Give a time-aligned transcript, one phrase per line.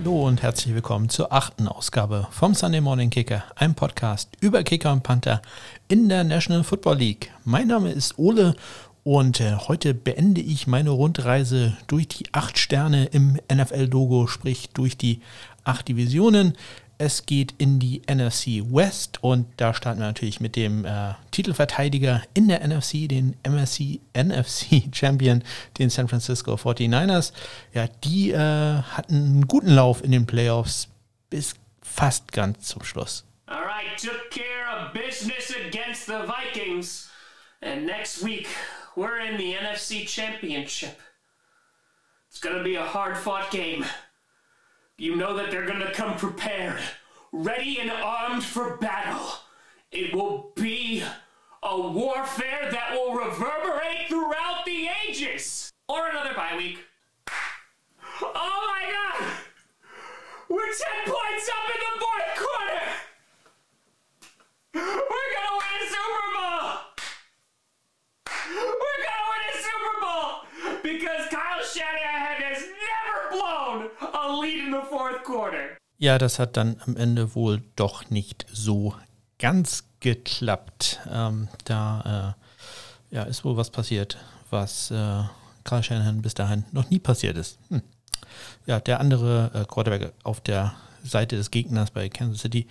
[0.00, 4.92] Hallo und herzlich willkommen zur achten Ausgabe vom Sunday Morning Kicker, einem Podcast über Kicker
[4.92, 5.42] und Panther
[5.88, 7.32] in der National Football League.
[7.44, 8.54] Mein Name ist Ole
[9.02, 14.96] und äh, heute beende ich meine Rundreise durch die acht Sterne im NFL-Logo, sprich durch
[14.96, 15.20] die
[15.64, 16.52] acht Divisionen.
[17.00, 22.22] Es geht in die NFC West und da starten wir natürlich mit dem äh, Titelverteidiger
[22.34, 25.44] in der NFC, den MSC, NFC Champion,
[25.78, 27.32] den San Francisco 49ers.
[27.72, 30.88] Ja, die äh, hatten einen guten Lauf in den Playoffs
[31.30, 33.24] bis fast ganz zum Schluss.
[33.46, 37.08] All right, took care of business against the Vikings.
[37.62, 38.48] And next week,
[38.96, 40.98] we're in the NFC Championship.
[42.28, 43.84] It's gonna be a hard fought game.
[45.00, 46.80] You know that they're gonna come prepared,
[47.30, 49.28] ready and armed for battle.
[49.92, 51.04] It will be
[51.62, 55.72] a warfare that will reverberate throughout the ages.
[55.88, 56.78] Or another bye week.
[58.20, 59.22] Oh my god!
[60.48, 60.74] We're 10
[61.06, 62.82] points up in the fourth quarter!
[64.74, 66.57] We're gonna win a Super Bowl!
[68.48, 70.30] We're gonna win a Super Bowl!
[70.82, 75.76] Because Kyle Shanahan has never blown a lead in the fourth quarter.
[75.98, 78.94] Ja, das hat dann am Ende wohl doch nicht so
[79.38, 81.00] ganz geklappt.
[81.10, 82.36] Ähm, da
[83.10, 84.18] äh, ja, ist wohl was passiert,
[84.50, 85.22] was äh,
[85.64, 87.58] Karl Shanahan bis dahin noch nie passiert ist.
[87.68, 87.82] Hm.
[88.66, 92.66] Ja, der andere äh, Quarterback auf der Seite des Gegners bei Kansas City,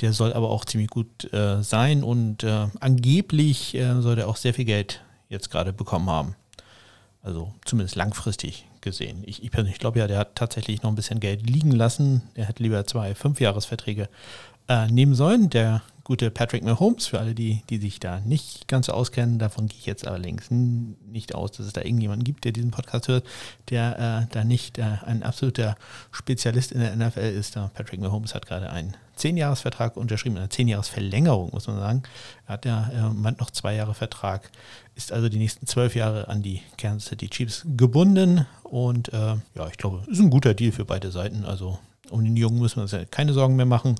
[0.00, 4.36] der soll aber auch ziemlich gut äh, sein und äh, angeblich äh, soll er auch
[4.36, 6.36] sehr viel Geld jetzt gerade bekommen haben.
[7.22, 9.22] Also zumindest langfristig gesehen.
[9.24, 12.22] Ich, ich persönlich glaube ja, der hat tatsächlich noch ein bisschen Geld liegen lassen.
[12.34, 14.08] Er hätte lieber zwei Fünfjahresverträge
[14.68, 15.48] äh, nehmen sollen.
[15.50, 19.68] Der gute Patrick Mahomes, für alle, die, die sich da nicht ganz so auskennen, davon
[19.68, 23.24] gehe ich jetzt allerdings nicht aus, dass es da irgendjemanden gibt, der diesen Podcast hört,
[23.70, 25.76] der äh, da nicht äh, ein absoluter
[26.10, 27.54] Spezialist in der NFL ist.
[27.54, 32.02] Patrick Mahomes hat gerade einen 10-Jahres-Vertrag unterschrieben, eine 10-Jahres-Verlängerung, muss man sagen.
[32.46, 34.50] Er hat ja äh, noch zwei Jahre Vertrag,
[34.94, 39.68] ist also die nächsten zwölf Jahre an die Kansas City Chiefs gebunden und äh, ja,
[39.70, 41.44] ich glaube, ist ein guter Deal für beide Seiten.
[41.44, 41.78] Also
[42.10, 43.96] um den Jungen müssen wir uns ja keine Sorgen mehr machen.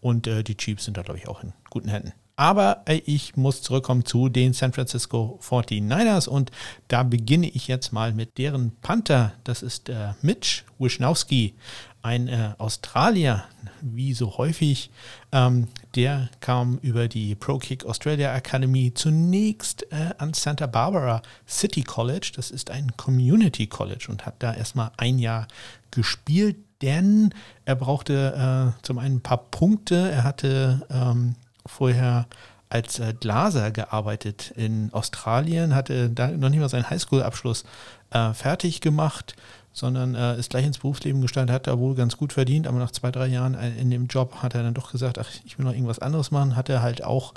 [0.00, 2.12] Und äh, die Chiefs sind da, glaube ich, auch in guten Händen.
[2.36, 6.50] Aber äh, ich muss zurückkommen zu den San Francisco 49ers und
[6.88, 9.32] da beginne ich jetzt mal mit deren Panther.
[9.44, 11.54] Das ist äh, Mitch Wisnowski,
[12.04, 13.44] ein äh, Australier,
[13.80, 14.90] wie so häufig.
[15.32, 21.82] Ähm, der kam über die Pro Kick Australia Academy zunächst äh, an Santa Barbara City
[21.82, 22.32] College.
[22.36, 25.48] Das ist ein Community College und hat da erstmal ein Jahr
[25.90, 27.30] gespielt denn
[27.64, 30.10] er brauchte äh, zum einen ein paar Punkte.
[30.10, 32.26] Er hatte ähm, vorher
[32.68, 37.64] als äh, Glaser gearbeitet in Australien, hatte da noch nicht mal seinen Highschool-Abschluss
[38.10, 39.34] äh, fertig gemacht,
[39.74, 42.92] sondern äh, ist gleich ins Berufsleben gestartet, hat da wohl ganz gut verdient, aber nach
[42.92, 45.66] zwei, drei Jahren äh, in dem Job hat er dann doch gesagt, ach, ich will
[45.66, 47.34] noch irgendwas anderes machen, hat er halt auch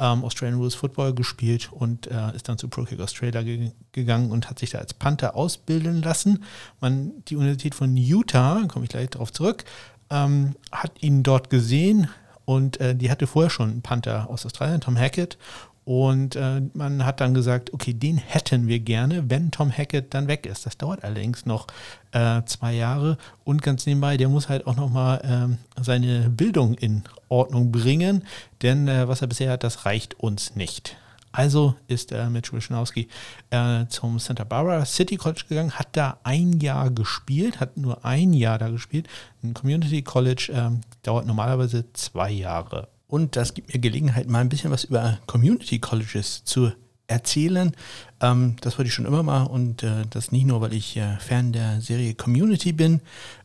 [0.00, 4.30] ähm, Australian Rules Football gespielt und äh, ist dann zu Pro Kick Australia ge gegangen
[4.30, 6.44] und hat sich da als Panther ausbilden lassen.
[6.80, 9.64] Man, die Universität von Utah, komme ich gleich darauf zurück,
[10.10, 12.08] ähm, hat ihn dort gesehen
[12.44, 15.38] und äh, die hatte vorher schon einen Panther aus Australien, Tom Hackett,
[15.86, 20.26] und äh, man hat dann gesagt, okay, den hätten wir gerne, wenn Tom Hackett dann
[20.26, 20.66] weg ist.
[20.66, 21.68] Das dauert allerdings noch
[22.10, 23.18] äh, zwei Jahre.
[23.44, 28.24] Und ganz nebenbei, der muss halt auch nochmal ähm, seine Bildung in Ordnung bringen,
[28.62, 30.96] denn äh, was er bisher hat, das reicht uns nicht.
[31.30, 33.06] Also ist äh, Mitch Wischnowski
[33.50, 38.32] äh, zum Santa Barbara City College gegangen, hat da ein Jahr gespielt, hat nur ein
[38.32, 39.06] Jahr da gespielt.
[39.44, 42.88] Ein Community College ähm, dauert normalerweise zwei Jahre.
[43.08, 46.72] Und das gibt mir Gelegenheit, mal ein bisschen was über Community Colleges zu
[47.08, 47.72] erzählen.
[48.20, 51.16] Ähm, das wollte ich schon immer mal und äh, das nicht nur, weil ich äh,
[51.18, 53.00] Fan der Serie Community bin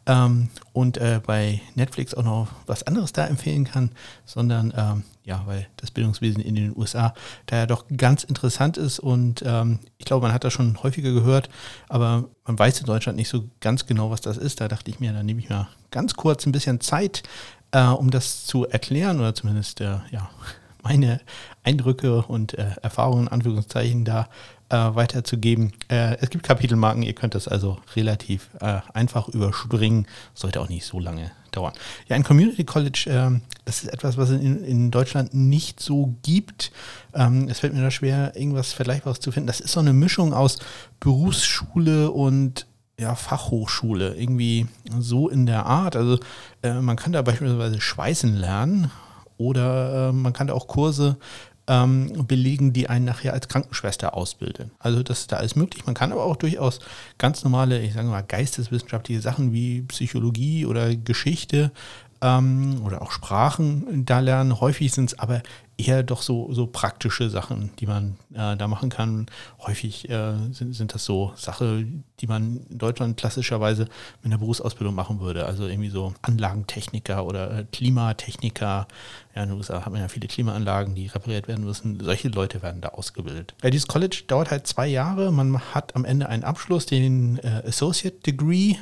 [0.05, 3.91] ähm, und äh, bei Netflix auch noch was anderes da empfehlen kann,
[4.25, 7.13] sondern ähm, ja, weil das Bildungswesen in den USA
[7.45, 11.11] da ja doch ganz interessant ist und ähm, ich glaube, man hat das schon häufiger
[11.11, 11.49] gehört,
[11.87, 14.61] aber man weiß in Deutschland nicht so ganz genau, was das ist.
[14.61, 17.21] Da dachte ich mir, da nehme ich mal ganz kurz ein bisschen Zeit,
[17.71, 20.29] äh, um das zu erklären oder zumindest äh, ja,
[20.83, 21.21] meine
[21.63, 24.29] Eindrücke und äh, Erfahrungen, Anführungszeichen, da
[24.69, 25.73] äh, weiterzugeben.
[25.89, 30.85] Äh, es gibt Kapitelmarken, ihr könnt das also relativ äh, einfach überspringen, sollte auch nicht
[30.85, 31.73] so lange dauern.
[32.07, 36.15] Ja, ein Community College, ähm, das ist etwas, was es in, in Deutschland nicht so
[36.23, 36.71] gibt.
[37.13, 39.47] Ähm, es fällt mir da schwer, irgendwas Vergleichbares zu finden.
[39.47, 40.59] Das ist so eine Mischung aus
[40.99, 42.65] Berufsschule und
[43.01, 44.67] ja, Fachhochschule, irgendwie
[44.99, 45.95] so in der Art.
[45.95, 46.19] Also
[46.61, 48.91] äh, man kann da beispielsweise Schweißen lernen
[49.37, 51.17] oder äh, man kann da auch Kurse
[51.65, 54.69] ähm, belegen, die einen nachher als Krankenschwester ausbilden.
[54.77, 55.85] Also das ist da alles möglich.
[55.87, 56.79] Man kann aber auch durchaus
[57.17, 61.71] ganz normale, ich sage mal, geisteswissenschaftliche Sachen wie Psychologie oder Geschichte
[62.21, 64.59] ähm, oder auch Sprachen da lernen.
[64.59, 65.41] Häufig sind es aber
[65.87, 69.27] eher doch so, so praktische Sachen, die man äh, da machen kann.
[69.59, 73.83] Häufig äh, sind, sind das so Sachen, die man in Deutschland klassischerweise
[74.21, 75.45] mit einer Berufsausbildung machen würde.
[75.45, 78.87] Also irgendwie so Anlagentechniker oder äh, Klimatechniker.
[79.35, 81.99] Ja, in den USA hat man ja viele Klimaanlagen, die repariert werden müssen.
[81.99, 83.53] Solche Leute werden da ausgebildet.
[83.63, 85.31] Ja, dieses College dauert halt zwei Jahre.
[85.31, 88.75] Man hat am Ende einen Abschluss, den äh, Associate Degree.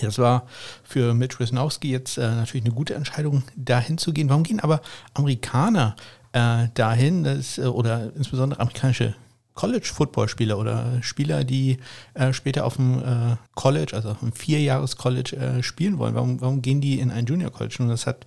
[0.00, 0.46] Das war
[0.82, 4.28] für Mitch Wisnowski jetzt äh, natürlich eine gute Entscheidung, dahin zu gehen.
[4.28, 4.80] Warum gehen aber
[5.14, 5.96] Amerikaner
[6.32, 9.14] äh, dahin, dass, äh, oder insbesondere amerikanische
[9.58, 11.78] College-Football-Spieler oder Spieler, die
[12.14, 16.14] äh, später auf dem äh, College, also auf dem Vierjahres-College äh, spielen wollen.
[16.14, 17.78] Warum, warum gehen die in ein Junior-College?
[17.80, 18.24] Und das hat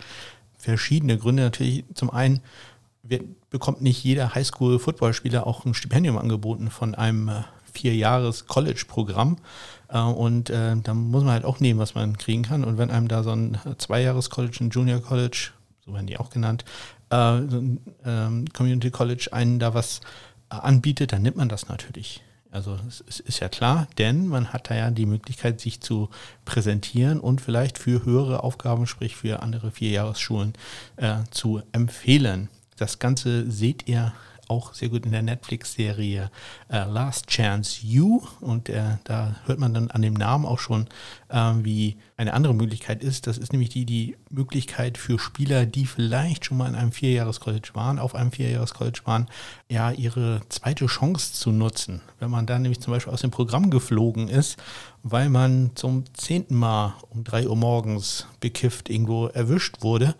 [0.57, 1.43] verschiedene Gründe.
[1.43, 2.41] Natürlich zum einen
[3.03, 9.37] wird, bekommt nicht jeder Highschool-Football-Spieler auch ein Stipendium angeboten von einem äh, Vierjahres-College-Programm.
[9.87, 12.65] Äh, und da muss man halt auch nehmen, was man kriegen kann.
[12.65, 15.51] Und wenn einem da so ein Zweijahres-College, ein Junior-College,
[15.85, 16.65] so werden die auch genannt,
[17.11, 17.37] äh,
[18.05, 20.01] ähm, Community College einen da was
[20.49, 22.23] äh, anbietet, dann nimmt man das natürlich.
[22.51, 22.77] Also
[23.07, 26.09] es ist ja klar, denn man hat da ja die Möglichkeit, sich zu
[26.43, 30.53] präsentieren und vielleicht für höhere Aufgaben, sprich für andere Vierjahresschulen,
[30.97, 32.49] äh, zu empfehlen.
[32.75, 34.11] Das Ganze seht ihr
[34.51, 36.29] auch sehr gut in der Netflix-Serie
[36.69, 38.21] äh, Last Chance You.
[38.41, 40.87] Und äh, da hört man dann an dem Namen auch schon,
[41.29, 43.27] äh, wie eine andere Möglichkeit ist.
[43.27, 47.69] Das ist nämlich die, die Möglichkeit für Spieler, die vielleicht schon mal in einem Vierjahres-College
[47.73, 49.27] waren, auf einem Vierjahres-College waren,
[49.69, 52.01] ja, ihre zweite Chance zu nutzen.
[52.19, 54.57] Wenn man da nämlich zum Beispiel aus dem Programm geflogen ist,
[55.03, 60.15] weil man zum zehnten Mal um drei Uhr morgens bekifft irgendwo erwischt wurde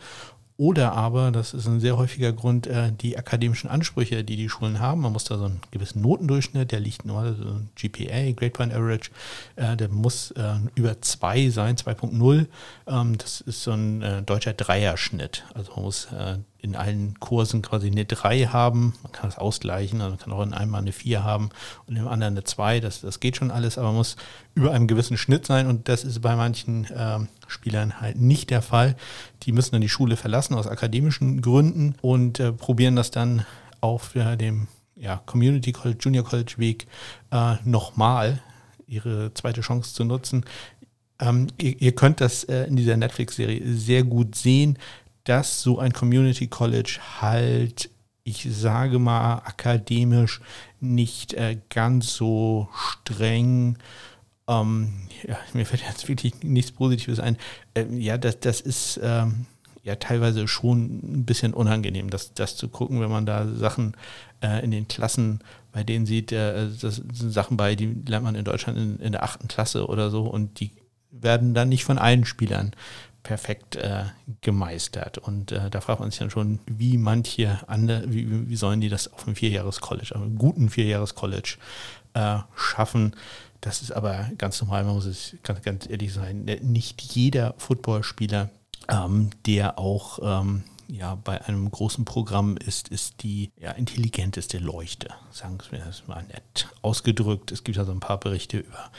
[0.62, 4.80] oder aber, das ist ein sehr häufiger Grund, äh, die akademischen Ansprüche, die die Schulen
[4.80, 5.02] haben.
[5.02, 8.72] Man muss da so einen gewissen Notendurchschnitt, der liegt nur so ein GPA, Grade Point
[8.72, 9.10] Average,
[9.56, 12.46] äh, der muss äh, über 2 sein, 2.0.
[12.86, 15.46] Ähm, das ist so ein deutscher Dreierschnitt.
[15.56, 16.10] Also man muss
[16.62, 18.94] in allen Kursen quasi eine 3 haben.
[19.02, 21.50] Man kann das ausgleichen, also man kann auch in einem Mal eine 4 haben
[21.88, 22.80] und im anderen eine 2.
[22.80, 24.16] Das, das geht schon alles, aber man muss
[24.54, 28.62] über einem gewissen Schnitt sein und das ist bei manchen ähm, Spielern halt nicht der
[28.62, 28.96] Fall.
[29.44, 33.46] Die müssen dann die Schule verlassen aus akademischen Gründen und äh, probieren das dann
[33.82, 36.86] auf äh, dem ja, Community College, Junior College Weg
[37.32, 38.40] äh, nochmal
[38.86, 40.46] ihre zweite Chance zu nutzen.
[41.20, 44.78] Ähm, ihr, ihr, könnt das äh, in dieser Netflix-Serie sehr gut sehen
[45.24, 47.90] dass so ein Community College halt,
[48.24, 50.42] ich sage mal, akademisch
[50.80, 53.78] nicht äh, ganz so streng
[54.48, 54.94] ähm,
[55.28, 57.38] ja, mir fällt jetzt wirklich nichts Positives ein.
[57.76, 59.46] Ähm, ja, das, das ist ähm,
[59.84, 63.96] ja teilweise schon ein bisschen unangenehm, das, das zu gucken, wenn man da Sachen
[64.42, 65.40] äh, in den Klassen
[65.72, 69.12] bei denen sieht, äh, das sind Sachen bei, die lernt man in Deutschland in, in
[69.14, 70.72] der achten Klasse oder so und die
[71.12, 72.72] werden dann nicht von allen Spielern
[73.24, 74.06] perfekt äh,
[74.42, 75.18] gemeistert.
[75.18, 78.90] Und äh, da fragt man sich dann schon, wie manche andere, wie, wie sollen die
[78.90, 81.58] das auf einem Vierjahres-College, auf einem guten Vierjahres-College
[82.14, 83.16] äh, schaffen.
[83.62, 86.46] Das ist aber ganz normal, man muss es ganz, ganz ehrlich sein.
[86.62, 88.50] Nicht jeder Footballspieler,
[88.90, 95.10] ähm, der auch ähm, ja bei einem großen Programm ist, ist die ja, intelligenteste Leuchte.
[95.32, 97.52] Sagen wir das mal nett ausgedrückt.
[97.52, 98.92] Es gibt ja so ein paar Berichte über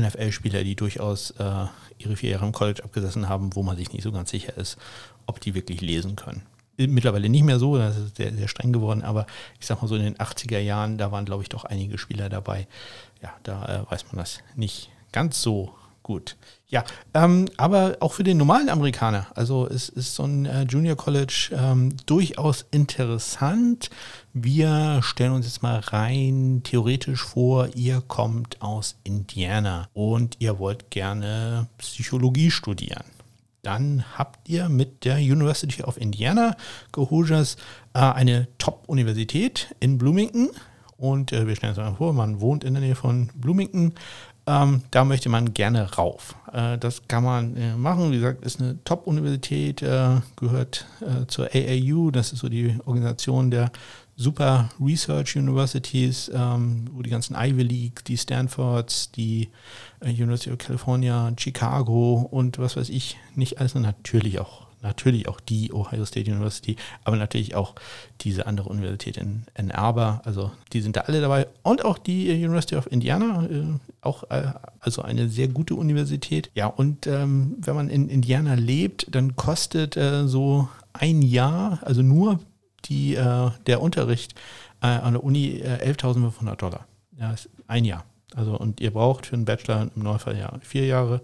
[0.00, 1.66] NFL-Spieler, die durchaus äh,
[1.98, 4.78] ihre vier Jahre im College abgesessen haben, wo man sich nicht so ganz sicher ist,
[5.26, 6.42] ob die wirklich lesen können.
[6.76, 9.26] Mittlerweile nicht mehr so, das ist sehr, sehr streng geworden, aber
[9.58, 12.28] ich sag mal so in den 80er Jahren, da waren, glaube ich, doch einige Spieler
[12.28, 12.68] dabei.
[13.20, 15.74] Ja, da äh, weiß man das nicht ganz so
[16.04, 16.36] gut.
[16.68, 20.96] Ja, ähm, aber auch für den normalen Amerikaner, also es ist so ein äh, Junior
[20.96, 23.90] College ähm, durchaus interessant.
[24.34, 30.90] Wir stellen uns jetzt mal rein theoretisch vor, ihr kommt aus Indiana und ihr wollt
[30.90, 33.04] gerne Psychologie studieren.
[33.62, 36.56] Dann habt ihr mit der University of Indiana
[36.92, 37.56] Cohojas
[37.94, 40.50] äh, eine Top-Universität in Bloomington.
[40.96, 43.94] Und äh, wir stellen uns mal vor, man wohnt in der Nähe von Bloomington,
[44.46, 46.34] ähm, da möchte man gerne rauf.
[46.52, 48.12] Äh, das kann man machen.
[48.12, 49.80] Wie gesagt, ist eine Top-Universität,
[50.36, 50.86] gehört
[51.26, 52.10] zur AAU.
[52.10, 53.70] Das ist so die Organisation der
[54.20, 59.48] Super Research Universities, ähm, wo die ganzen Ivy League, die Stanfords, die
[60.00, 65.40] äh, University of California, Chicago und was weiß ich, nicht alles, natürlich auch natürlich auch
[65.40, 67.74] die Ohio State University, aber natürlich auch
[68.20, 70.22] diese andere Universität in Ann Arbor.
[70.24, 71.46] Also die sind da alle dabei.
[71.62, 73.64] Und auch die University of Indiana, äh,
[74.00, 76.50] auch äh, also eine sehr gute Universität.
[76.54, 82.02] Ja, und ähm, wenn man in Indiana lebt, dann kostet äh, so ein Jahr, also
[82.02, 82.40] nur
[82.88, 84.34] die, äh, der Unterricht
[84.82, 86.86] äh, an der Uni äh, 11.500 Dollar.
[87.18, 88.04] Ja, ist ein Jahr.
[88.34, 91.22] Also und ihr braucht für einen Bachelor im Neufall ja vier Jahre.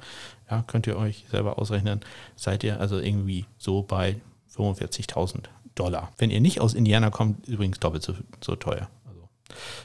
[0.50, 2.00] Ja, könnt ihr euch selber ausrechnen.
[2.36, 4.16] Seid ihr also irgendwie so bei
[4.56, 5.44] 45.000
[5.74, 6.12] Dollar.
[6.18, 8.88] Wenn ihr nicht aus Indiana kommt, übrigens doppelt so, so teuer.
[9.06, 9.28] Also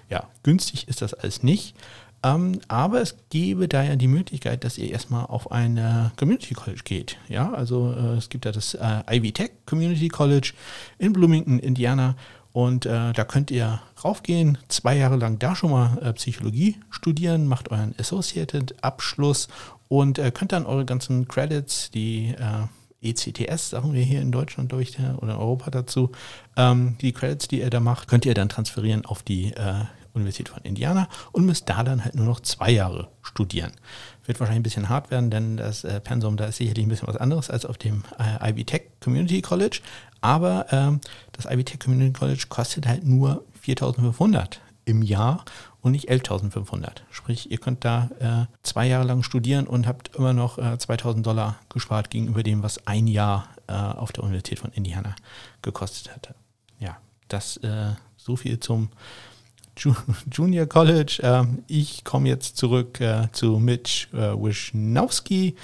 [0.09, 1.75] ja, günstig ist das alles nicht.
[2.21, 6.53] Ähm, aber es gäbe da ja die Möglichkeit, dass ihr erstmal auf ein äh, Community
[6.53, 7.17] College geht.
[7.29, 10.53] Ja, also äh, es gibt ja das äh, Ivy Tech Community College
[10.97, 12.15] in Bloomington, Indiana.
[12.51, 17.47] Und äh, da könnt ihr raufgehen, zwei Jahre lang da schon mal äh, Psychologie studieren,
[17.47, 19.47] macht euren Associated-Abschluss
[19.87, 22.35] und äh, könnt dann eure ganzen Credits, die
[23.01, 26.11] ECTS, sagen wir hier in Deutschland, glaube ich, oder in Europa dazu,
[26.57, 29.53] ähm, die Credits, die ihr da macht, könnt ihr dann transferieren auf die
[30.19, 33.71] Universität von Indiana und müsst da dann halt nur noch zwei Jahre studieren.
[34.25, 37.07] Wird wahrscheinlich ein bisschen hart werden, denn das äh, Pensum da ist sicherlich ein bisschen
[37.07, 39.81] was anderes als auf dem äh, Ivy Tech Community College.
[40.21, 45.45] Aber ähm, das Ivy Tech Community College kostet halt nur 4.500 im Jahr
[45.81, 47.01] und nicht 11.500.
[47.11, 51.21] Sprich, ihr könnt da äh, zwei Jahre lang studieren und habt immer noch äh, 2.000
[51.21, 55.15] Dollar gespart gegenüber dem, was ein Jahr äh, auf der Universität von Indiana
[55.61, 56.35] gekostet hätte.
[56.79, 56.97] Ja,
[57.27, 58.89] das äh, so viel zum
[60.31, 61.19] Junior College.
[61.23, 65.55] Ähm, ich komme jetzt zurück äh, zu Mitch äh, Wisnowski.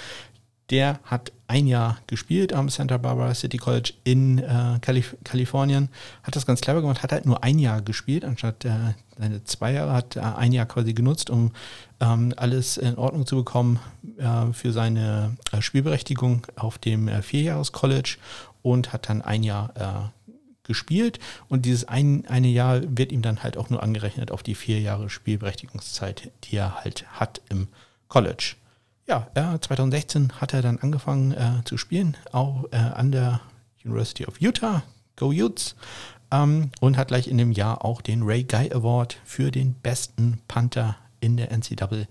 [0.70, 5.90] Der hat ein Jahr gespielt am Santa Barbara City College in äh, Kalif Kalifornien.
[6.24, 8.66] Hat das ganz clever gemacht, hat halt nur ein Jahr gespielt, anstatt
[9.16, 11.52] seine zwei Jahre, hat ein Jahr quasi genutzt, um
[12.00, 13.78] ähm, alles in Ordnung zu bekommen
[14.52, 18.16] für seine Spielberechtigung auf dem Vierjahres-College
[18.62, 20.12] und hat dann ein Jahr
[20.66, 21.18] gespielt.
[21.48, 24.80] Und dieses ein, eine Jahr wird ihm dann halt auch nur angerechnet auf die vier
[24.80, 27.68] Jahre Spielberechtigungszeit, die er halt hat im
[28.08, 28.54] College.
[29.06, 33.40] Ja, äh, 2016 hat er dann angefangen äh, zu spielen, auch äh, an der
[33.84, 34.82] University of Utah,
[35.14, 35.76] Go Utes,
[36.32, 40.40] ähm, und hat gleich in dem Jahr auch den Ray Guy Award für den besten
[40.48, 40.96] Panther
[41.26, 42.06] in der NCAA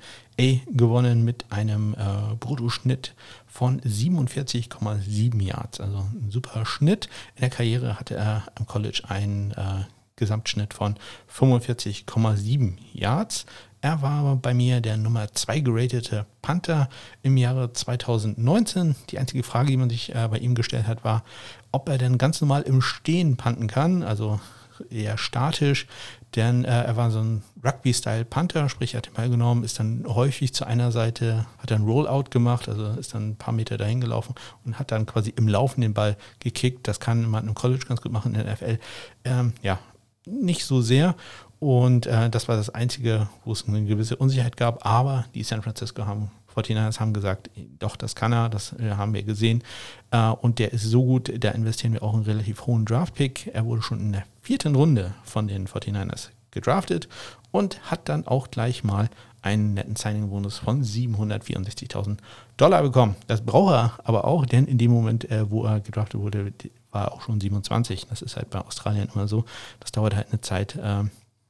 [0.67, 3.15] gewonnen mit einem äh, Bruttoschnitt
[3.47, 5.79] von 47,7 Yards.
[5.79, 7.07] Also ein super Schnitt.
[7.35, 9.85] In der Karriere hatte er am College einen äh,
[10.17, 10.95] Gesamtschnitt von
[11.33, 13.45] 45,7 Yards.
[13.79, 16.89] Er war bei mir der Nummer 2 geratete Panther
[17.21, 18.95] im Jahre 2019.
[19.09, 21.23] Die einzige Frage, die man sich äh, bei ihm gestellt hat, war,
[21.71, 24.41] ob er denn ganz normal im Stehen panten kann, also
[24.89, 25.87] eher statisch,
[26.35, 30.05] denn äh, er war so ein Rugby-Style-Panther, sprich er hat den Ball genommen, ist dann
[30.07, 34.01] häufig zu einer Seite, hat dann Rollout gemacht, also ist dann ein paar Meter dahin
[34.01, 36.87] gelaufen und hat dann quasi im Laufen den Ball gekickt.
[36.87, 38.79] Das kann man im College ganz gut machen, in der NFL.
[39.23, 39.79] Ähm, ja,
[40.25, 41.15] nicht so sehr.
[41.59, 44.85] Und äh, das war das Einzige, wo es eine gewisse Unsicherheit gab.
[44.85, 49.13] Aber die San Francisco haben 49ers haben gesagt, doch, das kann er, das äh, haben
[49.13, 49.63] wir gesehen.
[50.11, 53.51] Äh, und der ist so gut, da investieren wir auch einen relativ hohen Draft-Pick.
[53.53, 57.07] Er wurde schon in der vierten Runde von den 49ers gedraftet
[57.51, 59.09] und hat dann auch gleich mal
[59.43, 62.17] einen netten Signing-Bonus von 764.000
[62.57, 63.15] Dollar bekommen.
[63.27, 66.51] Das braucht er aber auch, denn in dem Moment, äh, wo er gedraftet wurde,
[66.89, 68.07] war er auch schon 27.
[68.07, 69.45] Das ist halt bei Australien immer so.
[69.79, 70.79] Das dauert halt eine Zeit,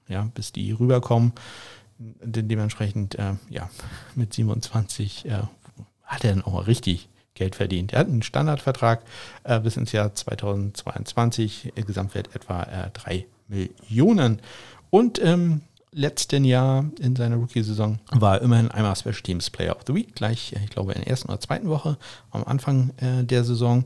[0.08, 1.32] ja, bis die rüberkommen
[2.00, 3.70] dementsprechend, äh, ja,
[4.16, 5.44] mit 27 äh,
[6.04, 7.94] hat er dann auch mal richtig Geld verdient.
[7.94, 9.02] Er hat einen Standardvertrag
[9.44, 14.42] äh, bis ins Jahr 2022, Gesamtwert etwa äh, 3 Millionen.
[14.96, 15.60] Und im
[15.92, 20.16] letzten Jahr in seiner Rookie-Saison war er immerhin einmal Special Teams Player of the Week,
[20.16, 21.98] gleich, ich glaube, in der ersten oder zweiten Woche
[22.32, 23.86] am Anfang äh, der Saison.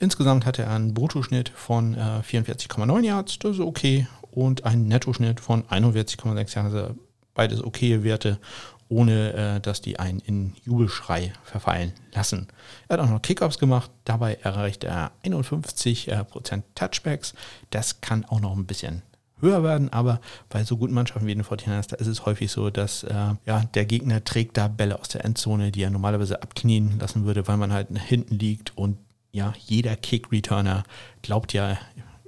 [0.00, 5.38] Insgesamt hatte er einen Bruttoschnitt von äh, 44,9 Yards, das ist okay, und einen Nettoschnitt
[5.38, 6.94] von 41,6 Yards
[7.34, 8.40] beides okaye Werte,
[8.88, 12.48] ohne äh, dass die einen in Jubelschrei verfallen lassen.
[12.88, 17.34] Er hat auch noch Kickoffs gemacht, dabei erreicht er 51% äh, Touchbacks.
[17.70, 19.02] Das kann auch noch ein bisschen
[19.40, 22.70] höher werden, aber bei so guten Mannschaften wie den 49ers, da ist es häufig so,
[22.70, 23.14] dass äh,
[23.46, 27.46] ja, der Gegner trägt da Bälle aus der Endzone, die er normalerweise abknien lassen würde,
[27.48, 28.98] weil man halt hinten liegt und
[29.32, 30.84] ja, jeder Kick-Returner
[31.22, 31.78] glaubt ja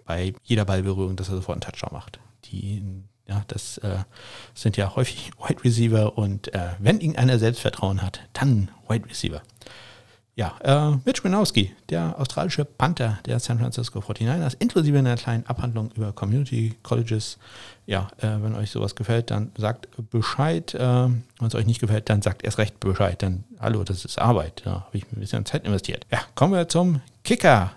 [0.05, 2.21] bei jeder Ballberührung, dass er sofort einen Touchdown macht.
[2.47, 2.83] Die
[3.31, 3.99] ja, das äh,
[4.55, 9.41] sind ja häufig Wide Receiver und äh, wenn irgendeiner Selbstvertrauen hat, dann Wide Receiver.
[10.37, 15.91] Ja, äh, Mitch Minowski, der australische Panther der San Francisco 49ers, inklusive einer kleinen Abhandlung
[15.97, 17.39] über Community Colleges.
[17.87, 20.75] Ja, äh, wenn euch sowas gefällt, dann sagt Bescheid.
[20.75, 23.23] Äh, wenn es euch nicht gefällt, dann sagt erst recht Bescheid.
[23.23, 24.63] Dann, hallo, das ist Arbeit.
[24.65, 26.07] Da habe ich ein bisschen Zeit investiert.
[26.11, 27.73] Ja, kommen wir zum Kicker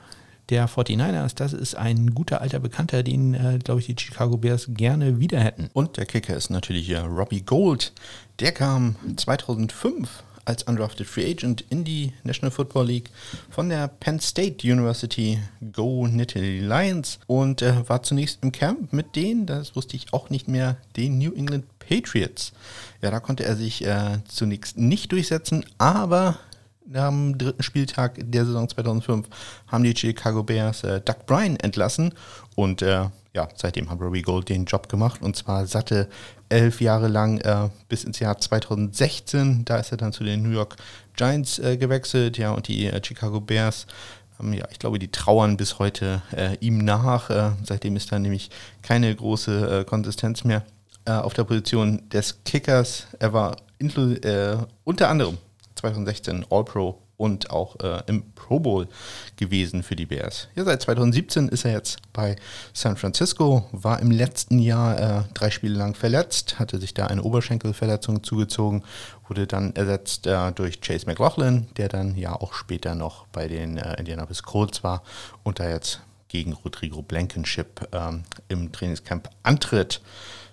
[0.50, 4.68] der 49ers, das ist ein guter alter Bekannter, den, äh, glaube ich, die Chicago Bears
[4.70, 5.70] gerne wieder hätten.
[5.74, 7.94] Und der Kicker ist natürlich hier Robbie Gold.
[8.40, 13.10] Der kam 2005 als undrafted Free Agent in die National Football League
[13.50, 15.40] von der Penn State University.
[15.72, 17.20] Go Nittany Lions.
[17.28, 21.18] Und äh, war zunächst im Camp mit denen, das wusste ich auch nicht mehr, den
[21.18, 22.54] New England Patriots.
[23.02, 26.38] Ja, da konnte er sich äh, zunächst nicht durchsetzen, aber
[26.94, 29.28] am dritten Spieltag der Saison 2005
[29.68, 32.14] haben die Chicago Bears äh, Doug Bryan entlassen.
[32.56, 36.08] Und äh, ja, seitdem hat Robbie Gold den Job gemacht und zwar satte
[36.50, 39.66] elf Jahre lang äh, bis ins Jahr 2016.
[39.66, 40.76] Da ist er dann zu den New York
[41.16, 43.88] Giants äh, gewechselt, ja, und die äh, Chicago Bears.
[44.40, 47.32] Ähm, ja, ich glaube, die trauern bis heute äh, ihm nach.
[47.32, 48.52] Äh, seitdem ist da nämlich
[48.84, 50.64] keine große äh, Konsistenz mehr
[51.06, 53.08] auf der Position des Kickers.
[53.20, 53.58] Er war
[54.86, 55.38] unter anderem
[55.76, 58.88] 2016 All-Pro und auch äh, im Pro Bowl
[59.38, 60.48] gewesen für die Bears.
[60.56, 62.36] Ja, seit 2017 ist er jetzt bei
[62.74, 67.24] San Francisco, war im letzten Jahr äh, drei Spiele lang verletzt, hatte sich da eine
[67.24, 68.84] Oberschenkelverletzung zugezogen,
[69.28, 73.78] wurde dann ersetzt äh, durch Chase McLaughlin, der dann ja auch später noch bei den
[73.78, 75.04] äh, Indianapolis Colts war
[75.44, 80.02] und da jetzt gegen Rodrigo Blankenship ähm, im Trainingscamp antritt.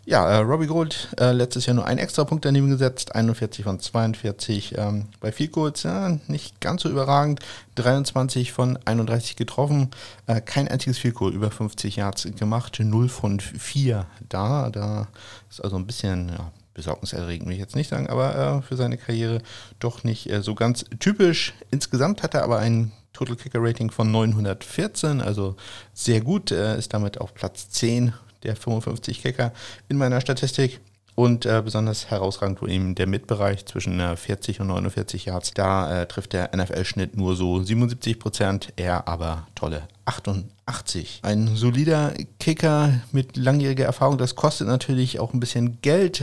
[0.07, 3.79] Ja, äh, Robbie Gold äh, letztes Jahr nur einen extra Punkt daneben gesetzt, 41 von
[3.79, 4.77] 42.
[4.79, 7.41] Ähm, bei Field Goals ja, nicht ganz so überragend,
[7.75, 9.91] 23 von 31 getroffen,
[10.27, 14.71] äh, kein einziges Field Goal über 50 Yards gemacht, 0 von 4 da.
[14.71, 15.07] Da
[15.51, 18.97] ist also ein bisschen ja, besorgniserregend, will ich jetzt nicht sagen, aber äh, für seine
[18.97, 19.43] Karriere
[19.81, 21.53] doch nicht äh, so ganz typisch.
[21.71, 25.57] Insgesamt hat er aber ein Total Kicker Rating von 914, also
[25.93, 29.53] sehr gut, äh, ist damit auf Platz 10 der 55 Kicker
[29.89, 30.81] in meiner Statistik.
[31.17, 35.51] Und äh, besonders herausragend wohl eben der Mitbereich zwischen äh, 40 und 49 Yards.
[35.53, 41.21] Da äh, trifft der NFL-Schnitt nur so 77 Prozent, er aber tolle 88.
[41.23, 46.23] Ein solider Kicker mit langjähriger Erfahrung, das kostet natürlich auch ein bisschen Geld.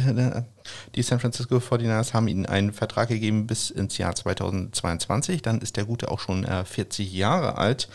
[0.96, 5.42] Die San Francisco 49ers haben ihm einen Vertrag gegeben bis ins Jahr 2022.
[5.42, 7.90] Dann ist der Gute auch schon äh, 40 Jahre alt.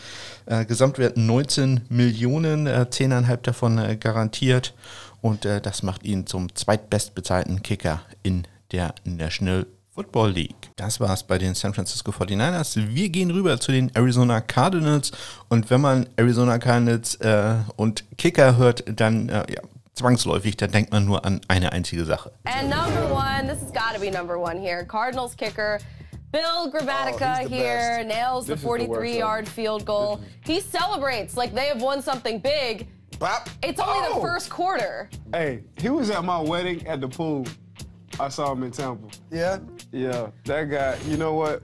[0.45, 4.73] Äh, Gesamtwert 19 Millionen, äh, 10,5 davon äh, garantiert
[5.21, 10.71] und äh, das macht ihn zum zweitbestbezahlten Kicker in der National Football League.
[10.75, 12.77] Das war's bei den San Francisco 49ers.
[12.89, 15.11] Wir gehen rüber zu den Arizona Cardinals
[15.49, 19.61] und wenn man Arizona Cardinals äh, und Kicker hört, dann äh, ja,
[19.95, 22.31] zwangsläufig, da denkt man nur an eine einzige Sache.
[22.45, 24.85] And number one, this has got to be number one here.
[24.85, 25.79] Cardinals kicker
[26.33, 28.07] Bill Gramatica oh, here best.
[28.07, 30.19] nails this the 43-yard field goal.
[30.43, 32.87] He celebrates like they have won something big.
[33.19, 33.47] Bop.
[33.61, 34.15] It's only oh.
[34.15, 35.11] the first quarter.
[35.31, 37.45] Hey, he was at my wedding at the pool.
[38.19, 39.07] I saw him in Tampa.
[39.29, 39.59] Yeah?
[39.91, 41.61] Yeah, that guy, you know what?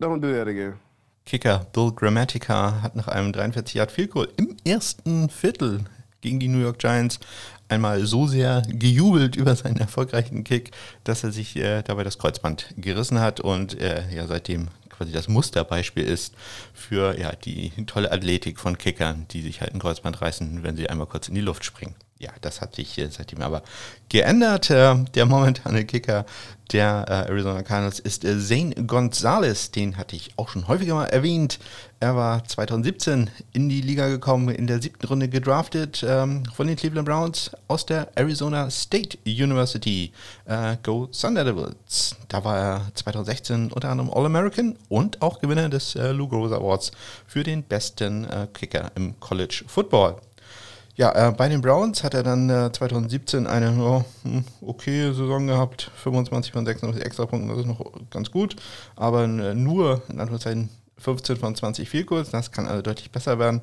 [0.00, 0.78] Don't do that again.
[1.24, 5.80] Kicker Bill Grammatica hat nach einem 43 Yard Field Goal im ersten Viertel
[6.26, 7.20] gegen die New York Giants
[7.68, 10.72] einmal so sehr gejubelt über seinen erfolgreichen Kick,
[11.04, 15.28] dass er sich äh, dabei das Kreuzband gerissen hat und äh, ja seitdem quasi das
[15.28, 16.34] Musterbeispiel ist
[16.74, 20.88] für ja, die tolle Athletik von Kickern, die sich halt ein Kreuzband reißen, wenn sie
[20.90, 21.94] einmal kurz in die Luft springen.
[22.18, 23.62] Ja, das hat sich äh, seitdem aber
[24.08, 24.70] geändert.
[24.70, 26.24] Äh, der momentane Kicker
[26.72, 29.70] der äh, Arizona Cardinals ist Zane Gonzalez.
[29.70, 31.58] Den hatte ich auch schon häufiger mal erwähnt.
[32.00, 36.76] Er war 2017 in die Liga gekommen, in der siebten Runde gedraftet ähm, von den
[36.76, 40.12] Cleveland Browns aus der Arizona State University.
[40.46, 42.16] Äh, Go Thunder Devils.
[42.28, 46.92] Da war er 2016 unter anderem All-American und auch Gewinner des äh, Lou Groza Awards
[47.26, 50.16] für den besten äh, Kicker im College Football.
[50.96, 54.04] Ja, äh, bei den Browns hat er dann äh, 2017 eine oh,
[54.62, 58.56] okay Saison gehabt, 25 von 26 Extrapunkten, das ist noch ganz gut,
[58.96, 63.38] aber äh, nur in Anführungszeichen 15 von 20 viel kurz, das kann also deutlich besser
[63.38, 63.60] werden.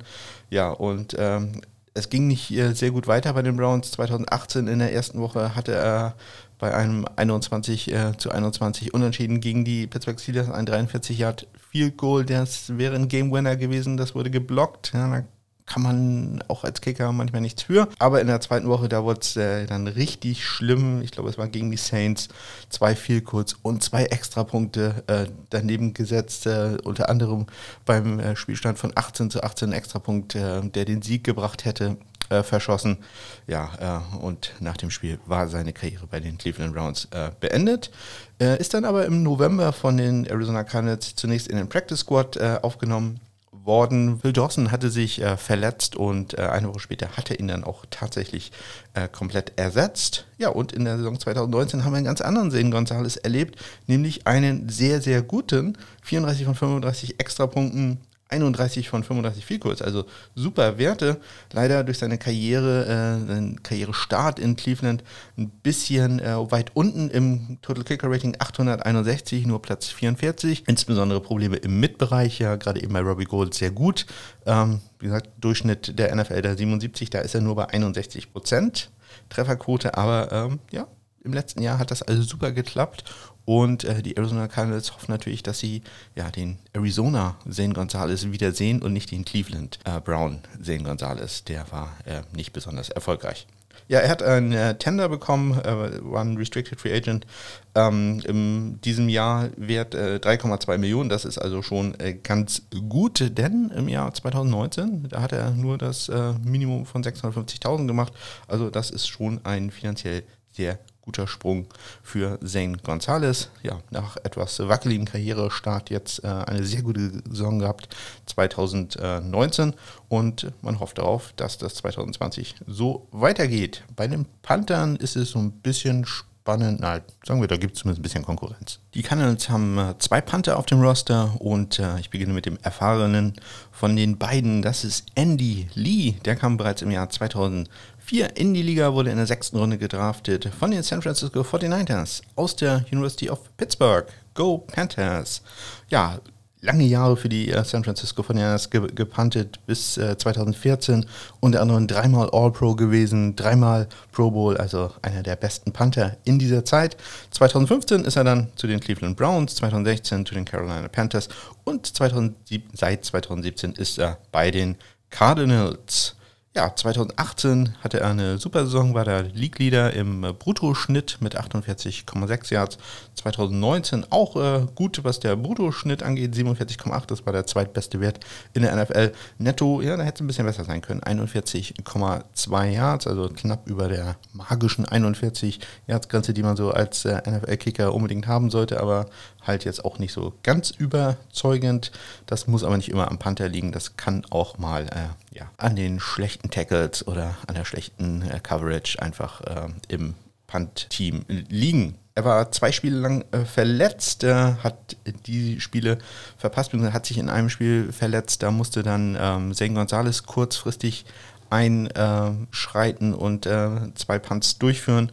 [0.48, 1.60] Ja, und ähm,
[1.92, 3.90] es ging nicht äh, sehr gut weiter bei den Browns.
[3.92, 6.14] 2018 in der ersten Woche hatte er
[6.58, 11.96] bei einem 21 äh, zu 21 Unentschieden gegen die Pittsburgh Steelers ein 43 Yard Field
[11.96, 12.24] Goal.
[12.24, 13.96] Das wäre ein Game Winner gewesen.
[13.96, 14.92] Das wurde geblockt.
[14.92, 15.24] Ja, da
[15.66, 17.88] kann man auch als Kicker manchmal nichts für.
[17.98, 21.00] Aber in der zweiten Woche, da wurde es äh, dann richtig schlimm.
[21.02, 22.28] Ich glaube, es war gegen die Saints.
[22.68, 26.46] Zwei viel kurz und zwei Extrapunkte äh, daneben gesetzt.
[26.46, 27.46] Äh, unter anderem
[27.86, 31.96] beim äh, Spielstand von 18 zu 18 Extrapunkt, äh, der den Sieg gebracht hätte.
[32.30, 33.04] Äh, verschossen.
[33.46, 37.06] Ja, und nach dem Spiel war seine Karriere bei den Cleveland Browns
[37.38, 37.90] beendet.
[38.38, 43.20] ist dann aber im November von den Arizona Cardinals zunächst in den Practice Squad aufgenommen
[43.64, 44.22] worden.
[44.22, 47.64] Will Dawson hatte sich äh, verletzt und äh, eine Woche später hat er ihn dann
[47.64, 48.52] auch tatsächlich
[48.94, 50.26] äh, komplett ersetzt.
[50.38, 54.26] Ja, und in der Saison 2019 haben wir einen ganz anderen Sehen Gonzales erlebt, nämlich
[54.26, 57.98] einen sehr, sehr guten 34 von 35 Extrapunkten,
[58.28, 61.20] 31 von 35 Field Goals, also super Werte.
[61.52, 65.04] Leider durch seine Karriere, äh, seinen Karrierestart in Cleveland
[65.36, 70.64] ein bisschen äh, weit unten im Total Kicker Rating 861, nur Platz 44.
[70.66, 74.06] Insbesondere Probleme im Mitbereich, ja gerade eben bei Robbie Gold sehr gut.
[74.46, 78.90] Ähm, wie gesagt, Durchschnitt der NFL der 77, da ist er nur bei 61 Prozent
[79.28, 80.86] Trefferquote, aber ähm, ja,
[81.22, 83.04] im letzten Jahr hat das also super geklappt
[83.44, 85.82] und äh, die Arizona Cardinals hoffen natürlich, dass sie
[86.14, 91.44] ja den Arizona Zane Gonzalez wiedersehen und nicht den Cleveland äh, Brown Zane Gonzalez.
[91.44, 93.46] Der war äh, nicht besonders erfolgreich.
[93.86, 97.26] Ja, er hat einen äh, Tender bekommen, äh, war ein Restricted Free Agent.
[97.74, 101.10] Ähm, in diesem Jahr wert 3,2 äh, Millionen.
[101.10, 105.76] Das ist also schon äh, ganz gut, denn im Jahr 2019, da hat er nur
[105.76, 108.14] das äh, Minimum von 650.000 gemacht.
[108.48, 111.66] Also das ist schon ein finanziell sehr guter Sprung
[112.02, 113.50] für Zane Gonzalez.
[113.62, 117.88] Ja, nach etwas wackeligen Karrierestart jetzt äh, eine sehr gute Saison gehabt
[118.26, 119.74] 2019
[120.08, 123.84] und man hofft darauf, dass das 2020 so weitergeht.
[123.94, 126.06] Bei den Panthern ist es so ein bisschen
[126.44, 126.80] spannend.
[126.80, 128.78] Na, sagen wir, da gibt es zumindest ein bisschen Konkurrenz.
[128.92, 132.58] Die Cardinals haben äh, zwei Panther auf dem Roster und äh, ich beginne mit dem
[132.62, 133.34] erfahrenen
[133.72, 134.60] von den beiden.
[134.60, 136.16] Das ist Andy Lee.
[136.26, 137.68] Der kam bereits im Jahr 2000
[138.06, 142.20] Vier in die Liga wurde in der sechsten Runde gedraftet von den San Francisco 49ers
[142.36, 144.04] aus der University of Pittsburgh.
[144.34, 145.40] Go Panthers!
[145.88, 146.20] Ja,
[146.60, 151.06] lange Jahre für die äh, San Francisco 49ers ge gepantet bis äh, 2014.
[151.40, 156.62] Unter anderem dreimal All-Pro gewesen, dreimal Pro Bowl, also einer der besten Panther in dieser
[156.66, 156.98] Zeit.
[157.30, 161.30] 2015 ist er dann zu den Cleveland Browns, 2016 zu den Carolina Panthers
[161.64, 164.76] und 2007, seit 2017 ist er bei den
[165.08, 166.16] Cardinals.
[166.56, 172.52] Ja, 2018 hatte er eine super Saison, war der League-Leader im äh, Bruttoschnitt mit 48,6
[172.54, 172.78] Yards.
[173.16, 178.20] 2019 auch äh, gut, was der Bruttoschnitt angeht, 47,8, das war der zweitbeste Wert
[178.52, 179.10] in der NFL.
[179.38, 183.88] Netto, ja, da hätte es ein bisschen besser sein können, 41,2 Yards, also knapp über
[183.88, 189.06] der magischen 41 Yards-Grenze, die man so als äh, NFL-Kicker unbedingt haben sollte, aber
[189.42, 191.90] halt jetzt auch nicht so ganz überzeugend.
[192.26, 195.76] Das muss aber nicht immer am Panther liegen, das kann auch mal äh, ja, an
[195.76, 200.14] den schlechten Tackles oder an der schlechten äh, Coverage einfach äh, im
[200.46, 201.98] Punt-Team liegen.
[202.14, 205.98] Er war zwei Spiele lang äh, verletzt, äh, hat die Spiele
[206.38, 208.44] verpasst, hat sich in einem Spiel verletzt.
[208.44, 211.04] Da musste dann ähm, Zane Gonzalez kurzfristig
[211.50, 215.10] einschreiten und äh, zwei Punts durchführen.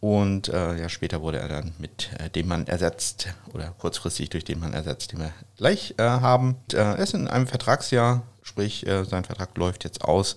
[0.00, 4.44] Und äh, ja, später wurde er dann mit äh, dem Mann ersetzt oder kurzfristig durch
[4.44, 6.56] den Mann ersetzt, den wir gleich äh, haben.
[6.72, 10.36] Äh, er ist in einem Vertragsjahr, sprich äh, sein Vertrag läuft jetzt aus.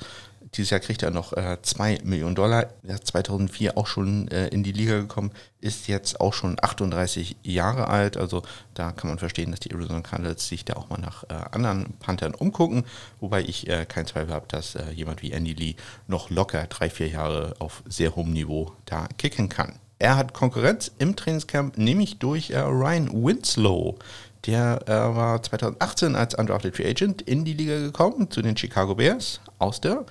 [0.56, 2.68] Dieses Jahr kriegt er noch 2 äh, Millionen Dollar.
[2.84, 7.38] Er ist 2004 auch schon äh, in die Liga gekommen, ist jetzt auch schon 38
[7.42, 8.18] Jahre alt.
[8.18, 8.44] Also
[8.76, 12.36] da kann man verstehen, dass die Arizona Cardinals sich da auch mal nach anderen Panthern
[12.36, 12.84] umgucken.
[13.20, 15.76] Wobei ich keinen Zweifel habe, dass jemand wie Andy Lee
[16.08, 19.80] noch locker drei, vier Jahre auf sehr hohem Niveau da kicken kann.
[19.98, 23.98] Er hat Konkurrenz im Trainingscamp, nämlich durch Ryan Winslow.
[24.46, 28.96] Der äh, war 2018 als Undrafted Free Agent in die Liga gekommen zu den Chicago
[28.96, 30.06] Bears aus der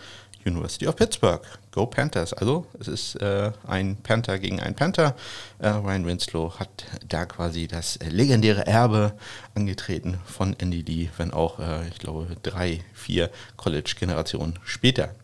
[0.46, 1.42] University of Pittsburgh.
[1.70, 2.32] Go Panthers.
[2.32, 5.14] Also es ist äh, ein Panther gegen ein Panther.
[5.58, 9.12] Äh, Ryan Winslow hat da quasi das legendäre Erbe
[9.54, 15.14] angetreten von Andy Lee, wenn auch, äh, ich glaube, drei, vier College-Generationen später.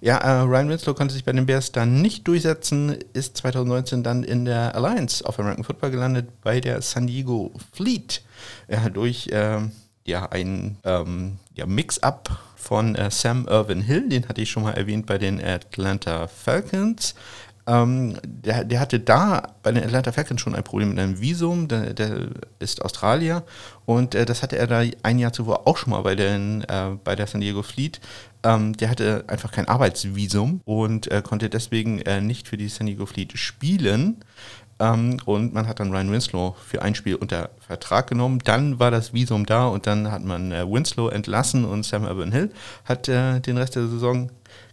[0.00, 4.24] Ja, äh, Ryan Winslow konnte sich bei den Bears dann nicht durchsetzen, ist 2019 dann
[4.24, 8.22] in der Alliance of American Football gelandet bei der San Diego Fleet.
[8.70, 9.72] Hat durch ähm,
[10.04, 14.72] ja, ein ähm, ja, Mix-up von äh, Sam Irvin Hill, den hatte ich schon mal
[14.72, 17.14] erwähnt bei den Atlanta Falcons.
[17.64, 21.68] Ähm, der, der, hatte da bei den Atlanta Falcons schon ein Problem mit einem Visum,
[21.68, 23.44] der, der ist Australier
[23.86, 26.96] und äh, das hatte er da ein Jahr zuvor auch schon mal bei, den, äh,
[27.04, 28.00] bei der San Diego Fleet.
[28.42, 32.88] Ähm, der hatte einfach kein Arbeitsvisum und äh, konnte deswegen äh, nicht für die San
[32.88, 34.24] Diego Fleet spielen.
[34.80, 38.40] Ähm, und man hat dann Ryan Winslow für ein Spiel unter Vertrag genommen.
[38.44, 42.32] Dann war das Visum da und dann hat man äh, Winslow entlassen und Sam Urban
[42.32, 42.50] Hill
[42.84, 44.30] hat äh, den Rest der Saison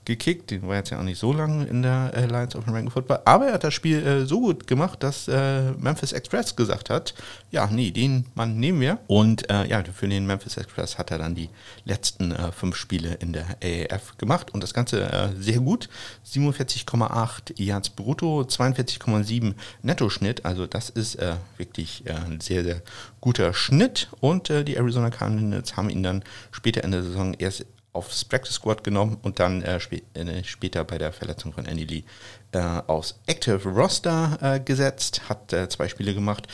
[0.10, 0.50] gekickt.
[0.50, 3.19] Den war jetzt ja auch nicht so lange in der Alliance of American Football.
[3.26, 7.13] Aber er hat das Spiel äh, so gut gemacht, dass äh, Memphis Express gesagt hat,
[7.52, 8.98] ja, nee, den Mann nehmen wir.
[9.08, 11.50] Und äh, ja, für den Memphis Express hat er dann die
[11.86, 14.52] letzten äh, fünf Spiele in der AAF gemacht.
[14.52, 15.89] Und das Ganze äh, sehr gut.
[16.28, 20.43] 47,8 Yards brutto, 42,7 Nettoschnitt.
[20.43, 22.82] Also das ist äh, wirklich ein sehr, sehr
[23.22, 24.10] guter Schnitt.
[24.22, 28.84] Und die Arizona Cardinals haben ihn dann später in der Saison erst aufs Practice Squad
[28.84, 32.04] genommen und dann äh, spä äh, später bei der Verletzung von Andy Lee
[32.52, 36.47] äh, aus Active Roster äh, gesetzt, hat äh, zwei Spiele gemacht,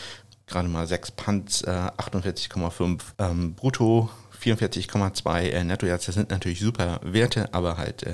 [0.48, 4.10] gerade mal sechs Punts, 48,5 äh, ähm, brutto,
[4.42, 8.06] 44,2 äh, Netto-Yards, das sind natürlich super Werte, aber halt,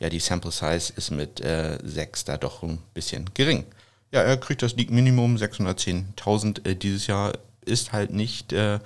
[0.00, 3.64] ja, die Sample Size ist mit äh, 6 da doch ein bisschen gering.
[4.12, 7.32] Ja, er kriegt das League-Minimum 610.000 äh, dieses Jahr,
[7.64, 8.78] ist halt nicht äh,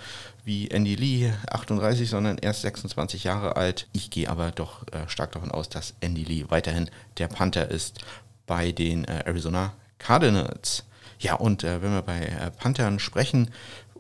[0.47, 3.89] wie Andy Lee 38, sondern erst 26 Jahre alt.
[3.93, 7.99] Ich gehe aber doch äh, stark davon aus, dass Andy Lee weiterhin der Panther ist
[8.47, 10.85] bei den äh, Arizona Cardinals.
[11.19, 13.51] Ja, und äh, wenn wir bei äh, Panthern sprechen,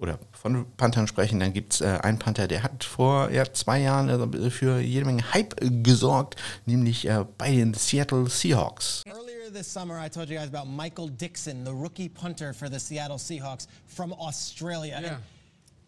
[0.01, 3.81] oder von Panthern sprechen, dann gibt es äh, einen Panther, der hat vor ja, zwei
[3.81, 9.03] Jahren äh, für jede Menge Hype gesorgt, nämlich äh, bei den Seattle Seahawks.
[9.07, 12.79] Earlier this summer I told you guys about Michael Dixon, the rookie punter for the
[12.79, 15.01] Seattle Seahawks from Australia.
[15.01, 15.19] Yeah.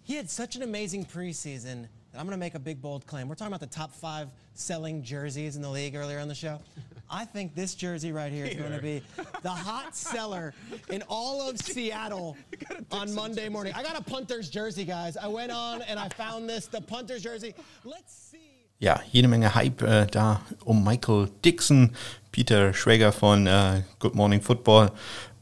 [0.09, 3.29] He had such an amazing preseason that I'm going to make a big, bold claim.
[3.29, 6.61] We're talking about the top five selling jerseys in the league earlier on the show.
[7.11, 9.03] I think this jersey right here is going to be
[9.43, 10.55] the hot seller
[10.89, 12.39] in all of Seattle
[12.91, 13.75] on Monday morning.
[13.77, 15.19] I got a punter's jersey, guys.
[15.19, 17.55] I went on and I found this, the punter's jersey.
[17.85, 18.28] Let's.
[18.81, 21.97] Ja, jede Menge Hype äh, da um Michael Dixon.
[22.31, 24.93] Peter Schrager von äh, Good Morning Football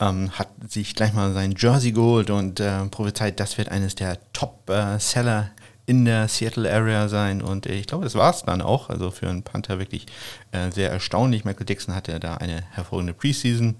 [0.00, 4.18] ähm, hat sich gleich mal sein Jersey geholt und äh, prophezeit, das wird eines der
[4.32, 5.50] Top-Seller
[5.84, 7.42] in der Seattle Area sein.
[7.42, 8.88] Und ich glaube, das war es dann auch.
[8.88, 10.06] Also für einen Panther wirklich
[10.52, 11.44] äh, sehr erstaunlich.
[11.44, 13.76] Michael Dixon hatte da eine hervorragende Preseason.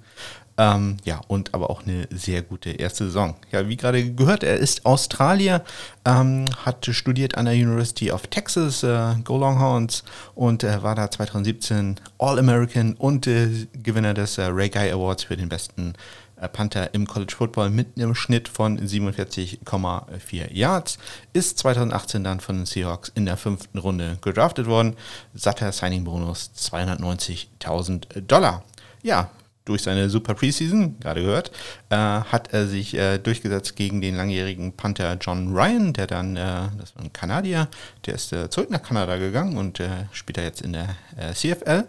[0.59, 3.37] Ähm, ja, und aber auch eine sehr gute erste Saison.
[3.53, 5.63] Ja, wie gerade gehört, er ist Australier,
[6.07, 10.03] ähm, hat studiert an der University of Texas, äh, Go Longhorns,
[10.35, 15.37] und äh, war da 2017 All-American und äh, Gewinner des äh, Ray Guy Awards für
[15.37, 15.93] den besten
[16.41, 20.99] äh, Panther im College Football mit einem Schnitt von 47,4 Yards.
[21.35, 24.97] Ist 2018 dann von den Seahawks in der fünften Runde gedraftet worden.
[25.35, 28.65] Satter Signing Bonus 290.000 Dollar.
[29.03, 29.31] Ja,
[29.67, 31.51] durch seine Super Preseason, gerade gehört,
[31.91, 36.69] äh, hat er sich äh, durchgesetzt gegen den langjährigen Panther John Ryan, der dann, äh,
[36.79, 37.69] das war ein Kanadier,
[38.07, 41.35] der ist äh, zurück nach Kanada gegangen und äh, spielt er jetzt in der äh,
[41.35, 41.85] CFL.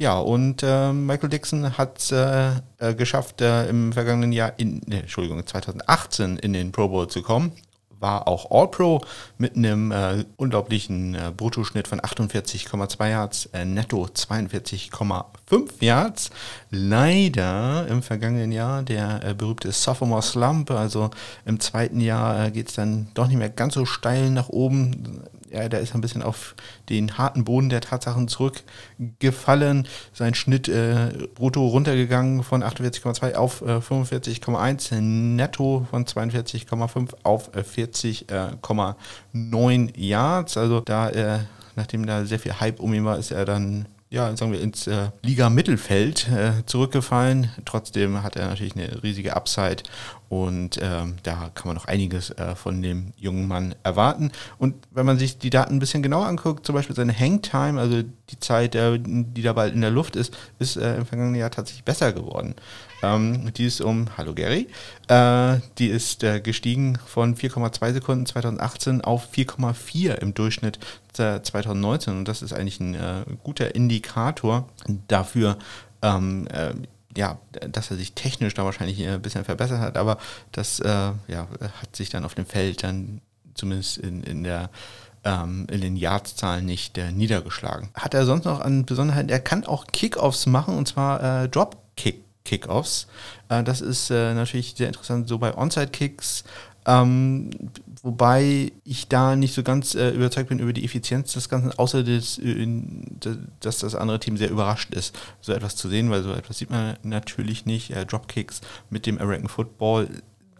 [0.00, 2.14] Ja, und Michael Dixon hat es
[2.96, 7.50] geschafft, im vergangenen Jahr, in, Entschuldigung, 2018 in den Pro Bowl zu kommen
[8.00, 9.00] war auch All-Pro
[9.38, 16.30] mit einem äh, unglaublichen äh, Bruttoschnitt von 48,2 Yards, äh, netto 42,5 Yards.
[16.70, 21.10] Leider im vergangenen Jahr der äh, berühmte Sophomore Slump, also
[21.44, 25.22] im zweiten Jahr äh, geht es dann doch nicht mehr ganz so steil nach oben
[25.50, 26.54] ja, der ist ein bisschen auf
[26.88, 29.86] den harten Boden der Tatsachen zurückgefallen.
[30.12, 37.60] Sein Schnitt äh, brutto runtergegangen von 48,2 auf äh, 45,1, netto von 42,5 auf äh,
[37.60, 40.56] 40,9 Yards.
[40.56, 41.40] Also da, äh,
[41.76, 44.86] nachdem da sehr viel Hype um ihn war, ist er dann ja, sagen wir, ins
[44.86, 47.50] äh, Liga-Mittelfeld äh, zurückgefallen.
[47.66, 49.82] Trotzdem hat er natürlich eine riesige Upside
[50.28, 54.30] und ähm, da kann man noch einiges äh, von dem jungen Mann erwarten.
[54.58, 58.02] Und wenn man sich die Daten ein bisschen genauer anguckt, zum Beispiel seine Hangtime, also
[58.02, 61.50] die Zeit, äh, die da bald in der Luft ist, ist äh, im vergangenen Jahr
[61.50, 62.54] tatsächlich besser geworden.
[63.02, 64.68] Ähm, die ist um, hallo Gary,
[65.08, 70.78] äh, die ist äh, gestiegen von 4,2 Sekunden 2018 auf 4,4 im Durchschnitt
[71.14, 72.18] 2019.
[72.18, 74.68] Und das ist eigentlich ein äh, guter Indikator
[75.08, 75.58] dafür,
[76.02, 76.46] ähm,
[77.16, 80.18] ja, dass er sich technisch da wahrscheinlich ein bisschen verbessert hat, aber
[80.52, 81.48] das äh, ja,
[81.80, 83.20] hat sich dann auf dem Feld dann
[83.54, 84.70] zumindest in, in der
[85.24, 87.88] ähm, in den Yards-Zahlen nicht äh, niedergeschlagen.
[87.94, 89.30] Hat er sonst noch an Besonderheiten?
[89.30, 92.24] Er kann auch Kickoffs machen und zwar äh, Dropkick.
[92.48, 93.06] Kickoffs.
[93.50, 96.44] Äh, das ist äh, natürlich sehr interessant, so bei Onside-Kicks
[96.88, 97.50] ähm,
[98.02, 102.02] wobei ich da nicht so ganz äh, überzeugt bin über die Effizienz des Ganzen, außer
[102.02, 102.66] dass, äh,
[103.60, 106.70] dass das andere Team sehr überrascht ist, so etwas zu sehen, weil so etwas sieht
[106.70, 107.90] man natürlich nicht.
[107.90, 110.08] Äh, Dropkicks mit dem American Football,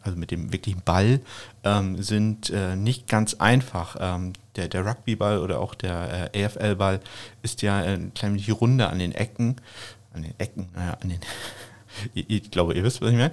[0.02, 1.20] also mit dem wirklichen Ball,
[1.64, 3.96] ähm, sind äh, nicht ganz einfach.
[3.98, 7.00] Ähm, der, der Rugbyball oder auch der äh, AFL-Ball
[7.42, 9.56] ist ja ein klein wenig runder an den Ecken.
[10.12, 11.20] An den Ecken, naja, an den
[12.14, 13.32] ich glaube, ihr wisst, was ich meine.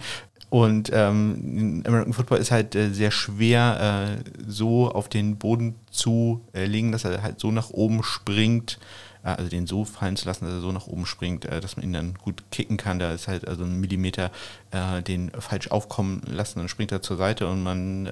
[0.50, 6.42] Und ähm, American Football ist halt äh, sehr schwer äh, so auf den Boden zu
[6.54, 8.80] äh, legen, dass er halt so nach oben springt,
[9.24, 11.78] äh, also den so fallen zu lassen, dass er so nach oben springt, äh, dass
[11.78, 13.00] man ihn dann gut kicken kann.
[13.00, 14.32] Da ist halt also ein Millimeter
[14.72, 18.10] äh, den falsch aufkommen lassen, dann springt er zur Seite und man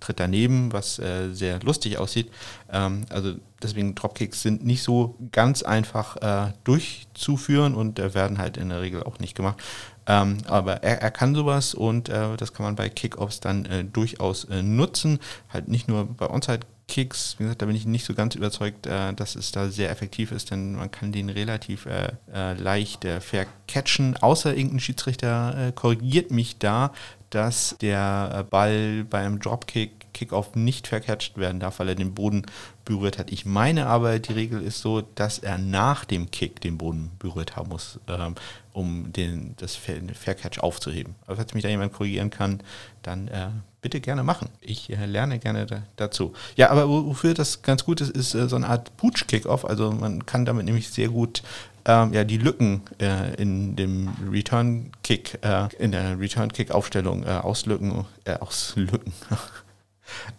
[0.00, 2.30] tritt daneben, was sehr lustig aussieht.
[2.72, 8.80] Ähm, also deswegen Dropkicks sind nicht so ganz einfach durchzuführen und werden halt in der
[8.80, 9.62] Regel auch nicht gemacht.
[10.06, 13.84] Ähm, aber er, er, kann sowas und äh, das kann man bei Kickoffs dann äh,
[13.84, 15.18] durchaus äh, nutzen.
[15.48, 19.14] Halt nicht nur bei Onside-Kicks, wie gesagt, da bin ich nicht so ganz überzeugt, äh,
[19.14, 24.16] dass es da sehr effektiv ist, denn man kann den relativ äh, äh, leicht vercatchen,
[24.18, 26.92] außer irgendein Schiedsrichter korrigiert mich da,
[27.30, 32.46] dass der Ball beim Dropkick Kickoff nicht vercatcht werden darf, weil er den Boden
[32.86, 33.30] berührt hat.
[33.30, 37.56] Ich meine aber, die Regel ist so, dass er nach dem Kick den Boden berührt
[37.56, 38.34] haben muss, ähm,
[38.72, 41.14] um den, das Faircatch aufzuheben.
[41.26, 42.62] Aber falls mich da jemand korrigieren kann,
[43.02, 43.48] dann äh,
[43.82, 44.48] bitte gerne machen.
[44.60, 46.32] Ich äh, lerne gerne da, dazu.
[46.56, 49.64] Ja, aber wofür das ganz gut ist, ist äh, so eine Art Pooch-Kickoff.
[49.64, 51.42] Also man kann damit nämlich sehr gut
[51.86, 58.38] ähm, ja, die Lücken äh, in dem Return-Kick, äh, in der Return-Kick-Aufstellung äh, auslücken, äh,
[58.38, 59.12] auslücken.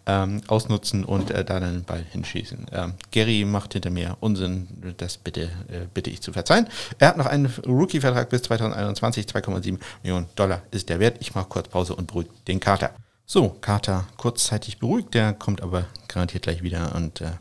[0.05, 2.67] ähm, ausnutzen und äh, da dann den Ball hinschießen.
[2.71, 6.67] Ähm, Gary macht hinter mir Unsinn, das bitte, äh, bitte ich zu verzeihen.
[6.99, 11.17] Er hat noch einen Rookie-Vertrag bis 2021, 2,7 Millionen Dollar ist der Wert.
[11.19, 12.91] Ich mache kurz Pause und beruhige den Kater.
[13.25, 17.31] So, Kater kurzzeitig beruhigt, der kommt aber garantiert gleich wieder und äh,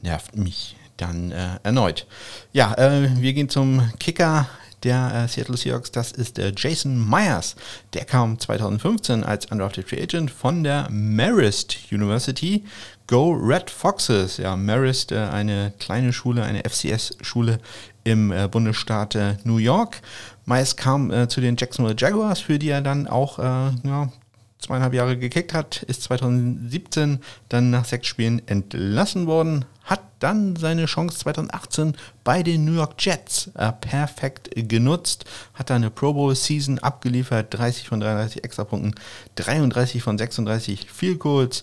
[0.00, 2.06] nervt mich dann äh, erneut.
[2.52, 4.48] Ja, äh, wir gehen zum Kicker
[4.82, 5.90] der äh, Seattle Seahawks.
[5.90, 7.56] Das ist äh, Jason Myers.
[7.94, 12.64] Der kam 2015 als Undrafted Free Agent von der Marist University.
[13.06, 14.36] Go Red Foxes.
[14.36, 17.58] Ja, Marist, äh, eine kleine Schule, eine FCS-Schule
[18.04, 20.00] im äh, Bundesstaat äh, New York.
[20.44, 24.10] Myers kam äh, zu den Jacksonville Jaguars, für die er dann auch ja,
[24.58, 30.86] zweieinhalb Jahre gekickt hat, ist 2017 dann nach sechs Spielen entlassen worden, hat dann seine
[30.86, 35.24] Chance 2018 bei den New York Jets äh, perfekt genutzt,
[35.54, 38.94] hat eine Pro Bowl Season abgeliefert, 30 von 33 Extrapunkten,
[39.36, 41.62] 33 von 36 Field Goals,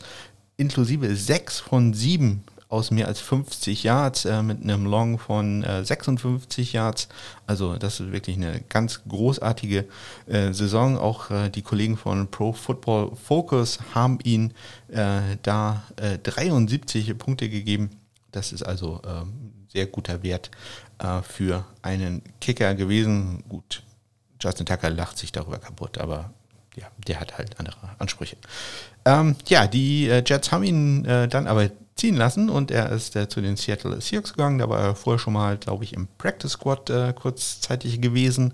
[0.58, 5.86] inklusive 6 von 7 aus mehr als 50 Yards äh, mit einem Long von äh,
[5.86, 7.08] 56 Yards.
[7.46, 9.86] Also das ist wirklich eine ganz großartige
[10.26, 10.98] äh, Saison.
[10.98, 14.52] Auch äh, die Kollegen von Pro Football Focus haben ihn
[14.90, 15.84] äh, da
[16.24, 17.92] 73 äh, Punkte gegeben.
[18.36, 20.52] Das ist also ähm, sehr guter Wert
[21.24, 23.44] für einen Kicker gewesen.
[23.50, 23.84] Gut,
[24.40, 26.32] Justin Tucker lacht sich darüber kaputt, aber
[26.78, 28.38] ja, der hat halt andere Ansprüche.
[29.04, 33.42] Ähm, ja, die Jets haben ihn dann aber ziehen lassen und er ist äh, zu
[33.42, 34.60] den Seattle Seahawks gegangen.
[34.60, 38.54] Da war er vorher schon mal, glaube ich, im Practice Squad äh, kurzzeitig gewesen.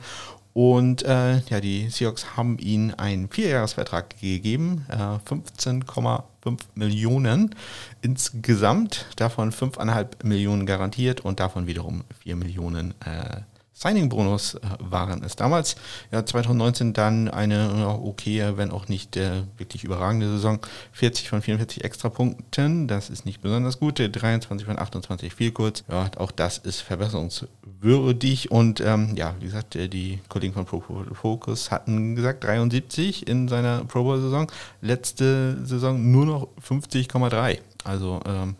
[0.53, 7.55] Und äh, ja, die Seahawks haben ihm einen Vierjahresvertrag gegeben, 15,5 äh, Millionen
[8.01, 13.41] insgesamt, davon 5,5 Millionen garantiert und davon wiederum 4 Millionen äh,
[13.81, 15.75] Signing-Bonus äh, waren es damals.
[16.11, 20.59] Ja, 2019 dann eine okay, wenn auch nicht äh, wirklich überragende Saison.
[20.91, 23.99] 40 von 44 Extrapunkten, das ist nicht besonders gut.
[23.99, 25.83] 23 von 28 viel kurz.
[25.89, 28.51] Ja, auch das ist verbesserungswürdig.
[28.51, 33.47] Und ähm, ja, wie gesagt, äh, die Kollegen von Pro Focus hatten gesagt 73 in
[33.47, 34.51] seiner Pro Bowl-Saison.
[34.81, 37.59] Letzte Saison nur noch 50,3.
[37.83, 38.55] Also ähm,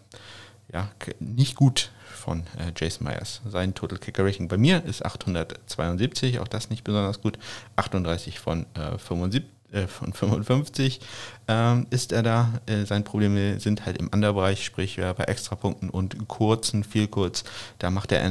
[0.74, 3.42] ja, nicht gut von äh, Jason Myers.
[3.46, 7.38] Sein Total Kicker Rating bei mir ist 872, auch das nicht besonders gut.
[7.76, 11.00] 38 von, äh, 75, äh, von 55
[11.48, 12.62] ähm, ist er da.
[12.66, 17.44] Äh, seine Probleme sind halt im Underbereich, sprich äh, bei Extrapunkten und kurzen, viel kurz.
[17.80, 18.28] Da macht der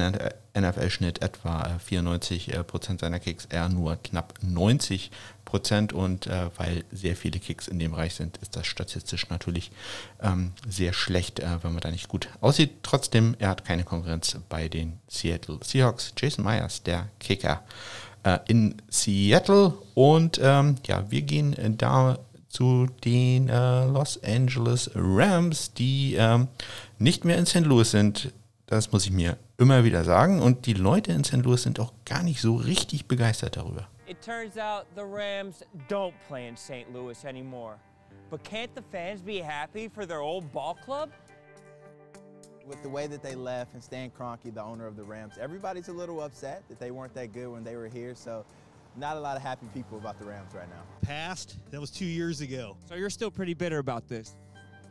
[0.59, 5.11] NFL-Schnitt etwa 94 äh, Prozent seiner Kicks, er nur knapp 90
[5.44, 9.72] Prozent und äh, weil sehr viele Kicks in dem Bereich sind, ist das statistisch natürlich
[10.22, 12.70] ähm, sehr schlecht, äh, wenn man da nicht gut aussieht.
[12.83, 16.12] Trotzdem, er hat keine Konkurrenz bei den Seattle Seahawks.
[16.16, 18.10] Jason Myers, der Kicker äh,
[18.49, 22.19] in Seattle und ähm, ja, wir gehen da
[22.51, 26.49] zu den äh, Los Angeles Rams, die ähm,
[26.99, 27.61] nicht mehr in St.
[27.61, 28.33] Louis sind.
[28.67, 30.41] Das muss ich mir immer wieder sagen.
[30.43, 31.45] Und die Leute in St.
[31.45, 33.89] Louis sind auch gar nicht so richtig begeistert darüber.
[34.07, 36.93] It turns out the Rams don't play in St.
[36.93, 37.77] Louis anymore.
[38.31, 41.11] But can't the fans be happy for their old ball club?
[42.71, 45.89] With the way that they left and Stan Kroenke, the owner of the Rams, everybody's
[45.89, 48.15] a little upset that they weren't that good when they were here.
[48.15, 48.45] So
[48.97, 50.83] not a lot of happy people about the Rams right now.
[51.03, 51.57] Past?
[51.73, 52.77] That was two years ago.
[52.89, 54.37] So you're still pretty bitter about this?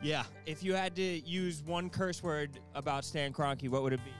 [0.02, 0.24] Yeah.
[0.44, 4.12] If you had to use one curse word about Stan Kroenke, what would it be?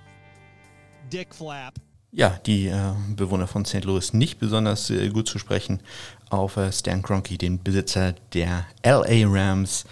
[1.10, 1.78] Dick Flap.
[2.12, 3.84] ja, die äh, Bewohner von St.
[3.84, 5.82] Louis nicht besonders äh, gut zu sprechen
[6.30, 9.84] auf äh, Stan Kroenke, den Besitzer der LA Rams,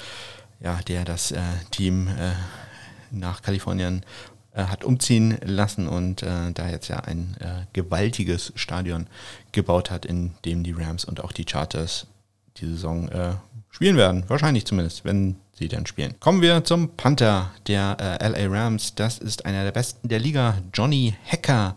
[0.61, 1.41] ja, der das äh,
[1.71, 2.33] Team äh,
[3.11, 4.03] nach Kalifornien
[4.53, 7.37] äh, hat umziehen lassen und da jetzt ja ein
[7.73, 9.07] gewaltiges Stadion
[9.53, 12.07] gebaut hat, in dem die Rams und auch die Charters
[12.57, 13.09] die Saison
[13.71, 14.25] spielen werden.
[14.29, 16.19] Wahrscheinlich zumindest, wenn sie dann spielen.
[16.21, 18.95] Kommen wir zum Panther der LA Rams.
[18.95, 21.77] Das ist einer der besten der Liga, Johnny Hacker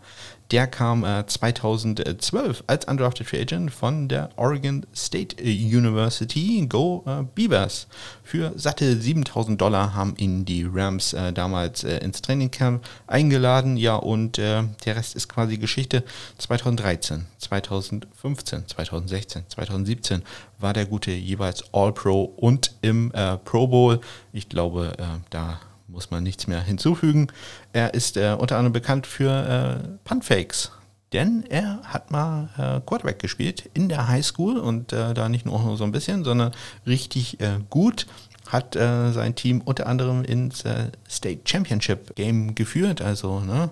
[0.52, 6.66] der kam äh, 2012 als Undrafted Free Agent von der Oregon State University.
[6.68, 7.86] Go äh, Beavers.
[8.22, 13.78] Für satte 7000 Dollar haben ihn die Rams äh, damals äh, ins Trainingcamp eingeladen.
[13.78, 16.04] Ja, und äh, der Rest ist quasi Geschichte.
[16.36, 20.22] 2013, 2015, 2016, 2017
[20.58, 24.00] war der gute jeweils All-Pro und im äh, Pro Bowl.
[24.34, 24.92] Ich glaube,
[25.30, 25.60] da
[25.92, 27.28] muss man nichts mehr hinzufügen.
[27.72, 30.72] Er ist äh, unter anderem bekannt für äh, Puntfakes,
[31.12, 35.76] denn er hat mal äh, Quarterback gespielt in der Highschool und äh, da nicht nur
[35.76, 36.52] so ein bisschen, sondern
[36.86, 38.06] richtig äh, gut.
[38.48, 43.00] Hat äh, sein Team unter anderem ins äh, State Championship Game geführt.
[43.00, 43.70] Also, ne,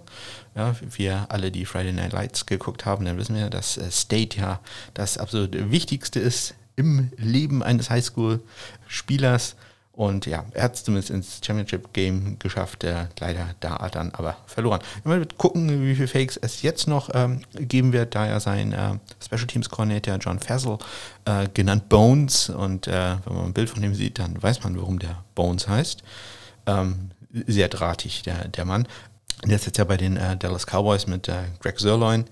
[0.55, 4.61] ja, wir alle, die Friday Night Lights geguckt haben, dann wissen wir, dass State ja
[4.95, 9.57] das absolut Wichtigste ist im Leben eines Highschool-Spielers.
[10.01, 14.80] Und ja, er hat es zumindest ins Championship-Game geschafft, äh, leider da dann aber verloren.
[15.05, 18.94] Wir gucken, wie viele Fakes es jetzt noch ähm, geben wird, da er sein äh,
[19.22, 20.78] Special Teams Coordinator John Fassel,
[21.26, 24.74] äh, genannt Bones, und äh, wenn man ein Bild von ihm sieht, dann weiß man,
[24.78, 26.03] warum der Bones heißt.
[26.64, 27.11] Ähm,
[27.46, 28.88] sehr drahtig, der, der Mann.
[29.44, 32.24] Der ist jetzt ja bei den äh, Dallas Cowboys mit äh, Greg Sirloin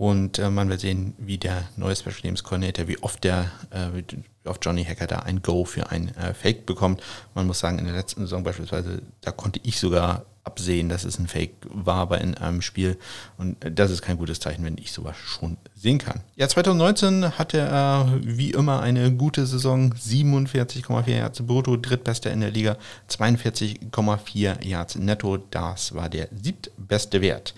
[0.00, 3.88] und äh, man wird sehen, wie der neue Special Teams Coordinator, wie oft der, äh,
[3.92, 7.02] wie oft Johnny Hacker da ein Go für ein äh, Fake bekommt.
[7.34, 11.18] Man muss sagen, in der letzten Saison beispielsweise, da konnte ich sogar absehen, dass es
[11.18, 12.96] ein Fake war bei in einem Spiel.
[13.36, 16.20] Und das ist kein gutes Zeichen, wenn ich sowas schon sehen kann.
[16.34, 19.92] Ja, 2019 hatte er wie immer eine gute Saison.
[19.92, 22.78] 47,4 Yards brutto, drittbester in der Liga.
[23.10, 27.54] 42,4 Yards netto, das war der siebtbeste Wert.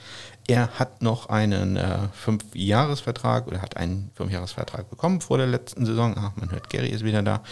[0.49, 6.15] Er hat noch einen äh, Fünfjahresvertrag oder hat einen Fünfjahresvertrag bekommen vor der letzten Saison.
[6.19, 7.43] Ach, man hört, Gary ist wieder da.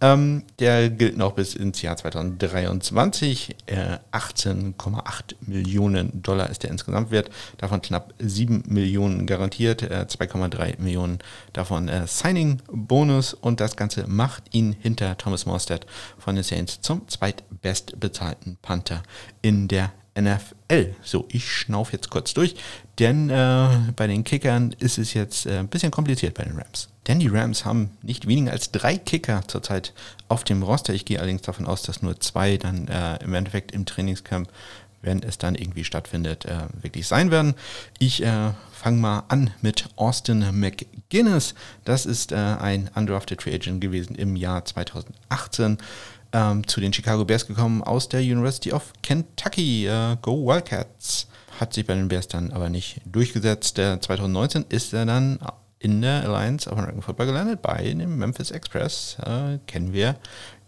[0.00, 3.56] Ähm, der gilt noch bis ins Jahr 2023.
[3.66, 7.30] Äh, 18,8 Millionen Dollar ist der Insgesamtwert.
[7.58, 11.18] Davon knapp 7 Millionen garantiert, äh, 2,3 Millionen
[11.52, 13.32] davon äh, Signing-Bonus.
[13.32, 15.86] Und das Ganze macht ihn hinter Thomas Morstead
[16.18, 19.04] von den Saints zum zweitbestbezahlten Panther
[19.40, 20.94] in der NFL.
[21.02, 22.56] So, ich schnaufe jetzt kurz durch,
[22.98, 26.88] denn äh, bei den Kickern ist es jetzt äh, ein bisschen kompliziert bei den Rams.
[27.06, 29.94] Denn die Rams haben nicht weniger als drei Kicker zurzeit
[30.28, 30.92] auf dem Roster.
[30.92, 34.48] Ich gehe allerdings davon aus, dass nur zwei dann äh, im Endeffekt im Trainingscamp,
[35.02, 37.54] wenn es dann irgendwie stattfindet, äh, wirklich sein werden.
[37.98, 41.54] Ich äh, fange mal an mit Austin McGuinness.
[41.84, 45.78] Das ist äh, ein undrafted Free Agent gewesen im Jahr 2018
[46.32, 49.86] ähm, zu den Chicago Bears gekommen aus der University of Kentucky.
[49.86, 51.26] Äh, Go Wildcats.
[51.58, 53.76] Hat sich bei den Bears dann aber nicht durchgesetzt.
[53.76, 55.38] Der 2019 ist er dann
[55.80, 59.16] in der Alliance of American Football gelandet bei dem Memphis Express.
[59.24, 60.16] Äh, kennen wir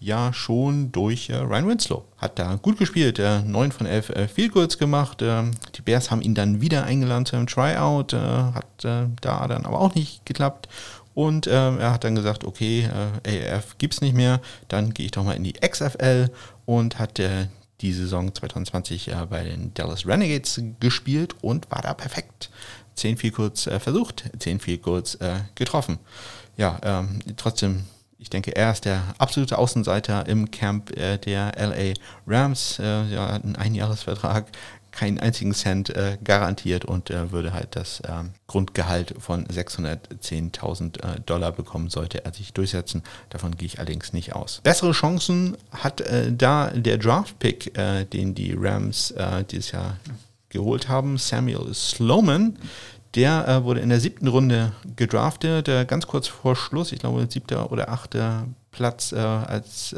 [0.00, 2.04] ja schon durch äh, Ryan Winslow.
[2.16, 5.22] Hat da gut gespielt, äh, 9 von 11 äh, Field Goals gemacht.
[5.22, 5.44] Äh,
[5.76, 8.14] die Bears haben ihn dann wieder eingeladen zum Tryout.
[8.14, 10.68] Äh, hat äh, da dann aber auch nicht geklappt.
[11.14, 12.88] Und ähm, er hat dann gesagt, okay,
[13.24, 16.30] äh, AF gibt es nicht mehr, dann gehe ich doch mal in die XFL
[16.64, 17.48] und hat äh,
[17.82, 22.50] die Saison 2020 äh, bei den Dallas Renegades gespielt und war da perfekt.
[22.94, 25.98] 10 viel kurz äh, versucht, 10 viel kurz äh, getroffen.
[26.56, 27.84] Ja, ähm, trotzdem,
[28.18, 31.94] ich denke, er ist der absolute Außenseiter im Camp äh, der LA
[32.26, 32.78] Rams.
[32.78, 34.46] Äh, ja, hat einen Einjahresvertrag,
[34.92, 41.20] keinen einzigen Cent äh, garantiert und äh, würde halt das äh, Grundgehalt von 610.000 äh,
[41.20, 43.02] Dollar bekommen, sollte er sich durchsetzen.
[43.30, 44.60] Davon gehe ich allerdings nicht aus.
[44.62, 49.14] Bessere Chancen hat äh, da der Draft-Pick, äh, den die Rams
[49.50, 49.96] dieses Jahr
[50.48, 52.58] geholt haben, Samuel Sloman.
[53.14, 57.90] Der wurde in der siebten Runde gedraftet, ganz kurz vor Schluss, ich glaube siebter oder
[57.90, 59.94] achter Platz als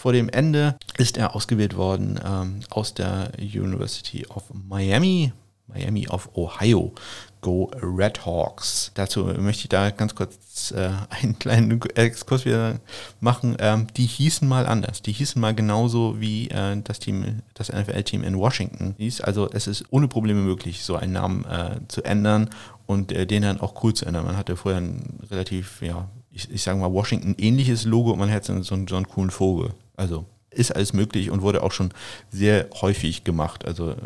[0.00, 5.30] vor dem Ende ist er ausgewählt worden ähm, aus der University of Miami,
[5.66, 6.94] Miami of Ohio.
[7.42, 8.92] Go Red Hawks.
[8.94, 12.80] Dazu möchte ich da ganz kurz äh, einen kleinen Exkurs wieder
[13.20, 13.56] machen.
[13.58, 15.02] Ähm, die hießen mal anders.
[15.02, 19.20] Die hießen mal genauso wie äh, das Team, das NFL-Team in Washington hieß.
[19.20, 22.48] Also es ist ohne Probleme möglich, so einen Namen äh, zu ändern
[22.86, 24.24] und äh, den dann auch cool zu ändern.
[24.24, 28.30] Man hatte vorher ein relativ, ja, ich, ich sage mal Washington ähnliches Logo und man
[28.30, 29.74] hätte so, so, so einen coolen Vogel.
[29.96, 31.92] Also ist alles möglich und wurde auch schon
[32.30, 33.64] sehr häufig gemacht.
[33.64, 33.96] Also äh,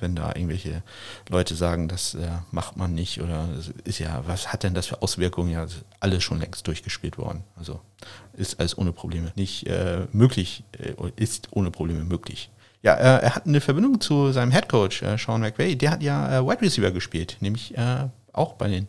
[0.00, 0.82] wenn da irgendwelche
[1.28, 3.48] Leute sagen, das äh, macht man nicht oder
[3.84, 5.50] ist ja, was hat denn das für Auswirkungen?
[5.50, 5.66] Ja,
[6.00, 7.44] alles schon längst durchgespielt worden.
[7.56, 7.80] Also
[8.32, 12.50] ist alles ohne Probleme nicht äh, möglich, äh, ist ohne Probleme möglich.
[12.82, 15.76] Ja, äh, er hat eine Verbindung zu seinem Headcoach, Sean McVay.
[15.76, 17.74] Der hat ja Wide Receiver gespielt, nämlich
[18.32, 18.88] auch bei den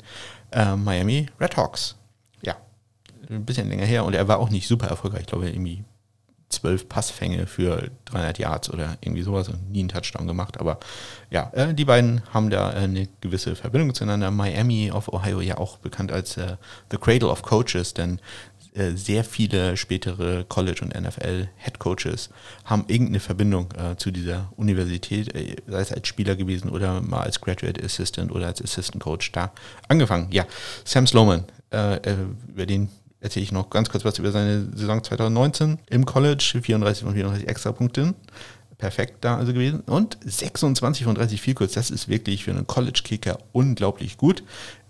[0.84, 1.96] Miami Red Hawks.
[2.42, 2.56] Ja,
[3.30, 5.22] ein bisschen länger her und er war auch nicht super erfolgreich.
[5.22, 5.84] Ich glaube, irgendwie
[6.54, 10.60] zwölf Passfänge für 300 Yards oder irgendwie sowas und nie einen Touchdown gemacht.
[10.60, 10.80] Aber
[11.30, 14.32] ja, äh, die beiden haben da äh, eine gewisse Verbindung zueinander.
[14.32, 16.58] Miami of Ohio ja auch bekannt als äh,
[16.92, 18.20] The Cradle of Coaches, denn
[18.76, 22.30] äh, sehr viele spätere College- und NFL-Head-Coaches
[22.66, 27.22] haben irgendeine Verbindung äh, zu dieser Universität, äh, sei es als Spieler gewesen oder mal
[27.22, 29.52] als Graduate Assistant oder als Assistant Coach da
[29.88, 30.28] angefangen.
[30.32, 30.46] Ja,
[30.86, 32.90] Sam Sloman, über den
[33.24, 37.48] erzähle ich noch ganz kurz was über seine Saison 2019 im College, 34 von 34
[37.48, 38.16] Extrapunkten.
[38.78, 39.80] Perfekt da also gewesen.
[39.82, 44.44] Und 26 von 30 viel kurz, das ist wirklich für einen College-Kicker unglaublich gut.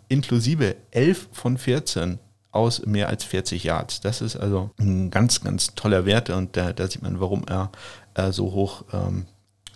[0.08, 2.18] Inklusive 11 von 14
[2.52, 4.02] aus mehr als 40 Yards.
[4.02, 7.72] Das ist also ein ganz, ganz toller Wert und da, da sieht man, warum er
[8.16, 9.28] äh, so hoch ähm,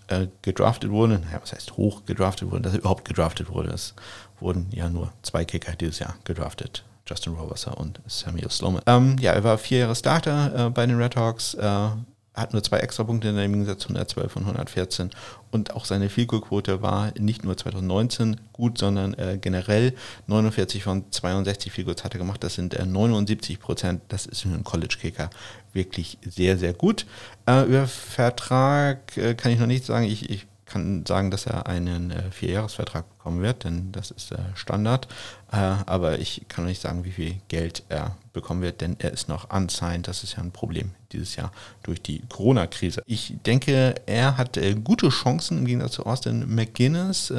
[0.08, 1.20] äh, gedraftet wurde.
[1.20, 2.64] Naja, was heißt hoch gedraftet wurde?
[2.64, 3.70] Dass er überhaupt gedraftet wurde.
[3.70, 3.94] Es
[4.40, 6.84] wurden ja nur zwei Kicker dieses Jahr gedraftet.
[7.08, 8.82] Justin Roverser und Samuel Sloman.
[8.86, 11.90] Ähm, ja, er war vier Jahre Starter äh, bei den Red Hawks, äh,
[12.34, 15.10] hat nur zwei Extrapunkte im Gegensatz zu 112 und 114
[15.50, 19.94] und auch seine Vielkohlquote war nicht nur 2019 gut, sondern äh, generell
[20.28, 22.44] 49 von 62 Vielkohls hat er gemacht.
[22.44, 24.02] Das sind äh, 79 Prozent.
[24.10, 25.30] Das ist für einen College-Kicker
[25.74, 27.06] wirklich sehr, sehr gut.
[27.48, 30.06] Äh, über Vertrag äh, kann ich noch nichts sagen.
[30.06, 34.38] Ich, ich kann sagen, dass er einen äh, Vierjahresvertrag bekommen wird, denn das ist äh,
[34.56, 35.08] Standard.
[35.52, 39.28] Äh, aber ich kann nicht sagen, wie viel Geld er bekommen wird, denn er ist
[39.28, 40.08] noch unsigned.
[40.08, 41.52] Das ist ja ein Problem dieses Jahr
[41.84, 43.02] durch die Corona-Krise.
[43.06, 47.34] Ich denke, er hat äh, gute Chancen im Gegensatz zu Austin McGuinness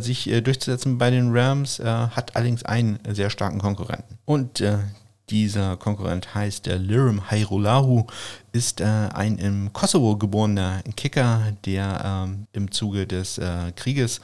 [0.00, 4.18] sich durchzusetzen bei den Rams, hat allerdings einen sehr starken Konkurrenten.
[4.24, 4.60] Und
[5.30, 8.06] dieser Konkurrent heißt der Lirim Hairolahu,
[8.52, 14.20] ist äh, ein im Kosovo geborener Kicker, der ähm, im Zuge des äh, Krieges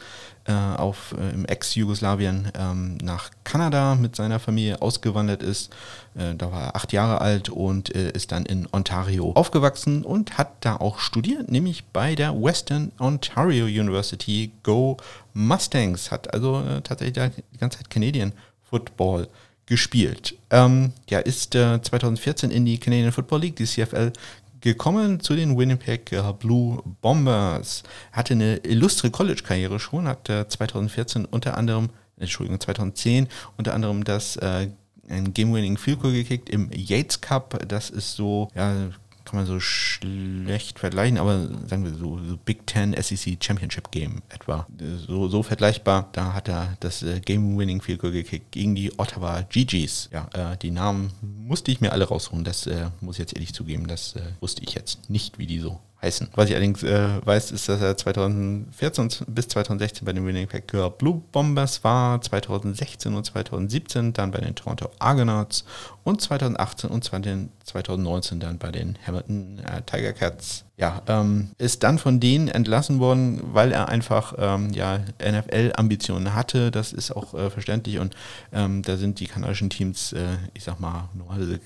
[0.46, 5.72] äh, auf, äh, im Ex-Jugoslawien ähm, nach Kanada mit seiner Familie ausgewandert ist.
[6.14, 10.38] Äh, da war er acht Jahre alt und äh, ist dann in Ontario aufgewachsen und
[10.38, 14.96] hat da auch studiert, nämlich bei der Western Ontario University Go
[15.32, 16.10] Mustangs.
[16.10, 18.32] Hat also tatsächlich die ganze Zeit Canadian
[18.68, 19.28] Football
[19.66, 20.36] gespielt.
[20.50, 24.12] Ähm, ja, ist äh, 2014 in die Canadian Football League, die CFL,
[24.60, 27.82] gekommen zu den Winnipeg äh, Blue Bombers.
[28.12, 34.36] Hatte eine illustre College-Karriere schon, hat äh, 2014 unter anderem, Entschuldigung, 2010 unter anderem das
[34.36, 34.68] äh,
[35.08, 37.62] ein Game-Winning Field Goal gekickt im Yates Cup.
[37.68, 38.88] Das ist so, ja,
[39.24, 44.22] kann man so schlecht vergleichen, aber sagen wir so, so Big Ten SEC Championship Game
[44.28, 44.66] etwa.
[45.06, 46.08] So, so vergleichbar.
[46.12, 50.10] Da hat er das äh, Game-Winning Field Goal gekickt gegen die Ottawa GGs.
[50.12, 52.44] Ja, äh, die Namen musste ich mir alle rausholen.
[52.44, 53.86] Das äh, muss ich jetzt ehrlich zugeben.
[53.86, 56.28] Das äh, wusste ich jetzt nicht, wie die so heißen.
[56.34, 60.66] Was ich allerdings äh, weiß, ist, dass er 2014 bis 2016 bei den Winnipeg
[60.98, 65.64] Blue Bombers war, 2016 und 2017 dann bei den Toronto Argonauts
[66.04, 71.98] und 2018 und 2019 dann bei den Hamilton äh, Tiger Cats ja, ähm, ist dann
[71.98, 76.72] von denen entlassen worden, weil er einfach ähm, ja, NFL-Ambitionen hatte.
[76.72, 78.16] Das ist auch äh, verständlich und
[78.52, 81.08] ähm, da sind die kanadischen Teams, äh, ich sag mal,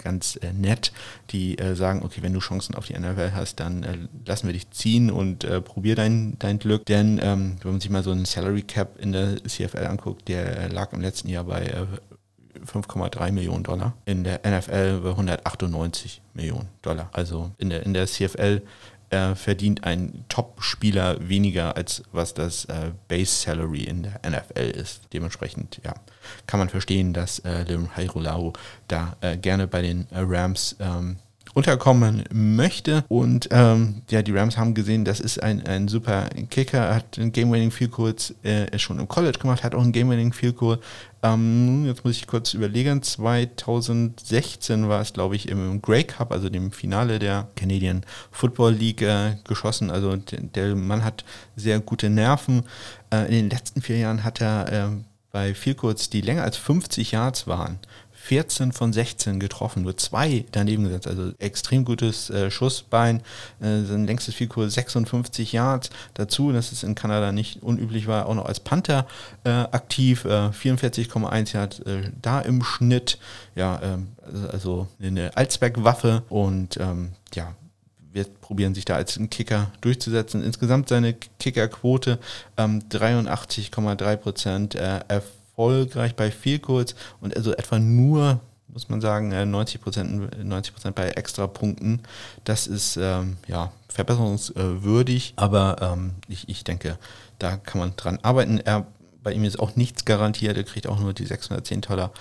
[0.02, 0.92] ganz äh, nett,
[1.30, 3.96] die äh, sagen, okay, wenn du Chancen auf die NFL hast, dann äh,
[4.26, 6.84] lassen wir dich ziehen und äh, probier dein, dein Glück.
[6.84, 10.68] Denn ähm, wenn man sich mal so einen Salary Cap in der CFL anguckt, der
[10.68, 11.72] lag im letzten Jahr bei
[12.66, 13.94] 5,3 Millionen Dollar.
[14.04, 17.10] In der NFL bei 198 Millionen Dollar.
[17.12, 18.62] Also in der, in der CFL
[19.10, 25.02] äh, verdient ein Top-Spieler weniger, als was das äh, Base-Salary in der NFL ist.
[25.12, 25.94] Dementsprechend, ja,
[26.46, 28.52] kann man verstehen, dass äh, Lim Hairolau
[28.86, 31.16] da äh, gerne bei den äh, Rams ähm,
[31.54, 33.04] unterkommen möchte.
[33.08, 36.78] Und ähm, ja, die Rams haben gesehen, das ist ein, ein super Kicker.
[36.78, 40.32] Er hat ein Game-Winning Field Goal äh, schon im College gemacht, hat auch ein Game-Winning
[40.32, 40.78] Field Goal.
[41.22, 43.02] Ähm, jetzt muss ich kurz überlegen.
[43.02, 49.02] 2016 war es, glaube ich, im Grey Cup, also dem Finale der Canadian Football League,
[49.02, 49.90] äh, geschossen.
[49.90, 51.24] Also der, Mann hat
[51.56, 52.64] sehr gute Nerven.
[53.10, 54.88] Äh, in den letzten vier Jahren hat er äh,
[55.32, 57.78] bei Field Goals, die länger als 50 Yards waren,
[58.28, 61.06] 14 von 16 getroffen, nur zwei daneben gesetzt.
[61.06, 63.22] Also extrem gutes äh, Schussbein,
[63.60, 65.88] äh, sein längstes Vielkurs 56 Yards.
[66.12, 69.06] Dazu, dass es in Kanada nicht unüblich war, auch noch als Panther
[69.44, 73.18] äh, aktiv, 44,1 äh, Yards äh, da im Schnitt.
[73.54, 74.08] Ja, ähm,
[74.52, 77.54] also eine Allzweckwaffe und ähm, ja,
[78.12, 80.44] wir probieren sich da als ein Kicker durchzusetzen.
[80.44, 82.18] Insgesamt seine Kickerquote
[82.58, 85.00] ähm, 83,3 Prozent äh,
[85.58, 90.74] erfolgreich bei viel kurz und also etwa nur, muss man sagen, 90 äh, Prozent 90
[90.94, 92.02] bei Extrapunkten.
[92.44, 96.96] Das ist ähm, ja verbesserungswürdig, aber ähm, ich, ich denke,
[97.38, 98.58] da kann man dran arbeiten.
[98.58, 98.86] Er,
[99.22, 102.12] bei ihm ist auch nichts garantiert, er kriegt auch nur die 610 Dollar,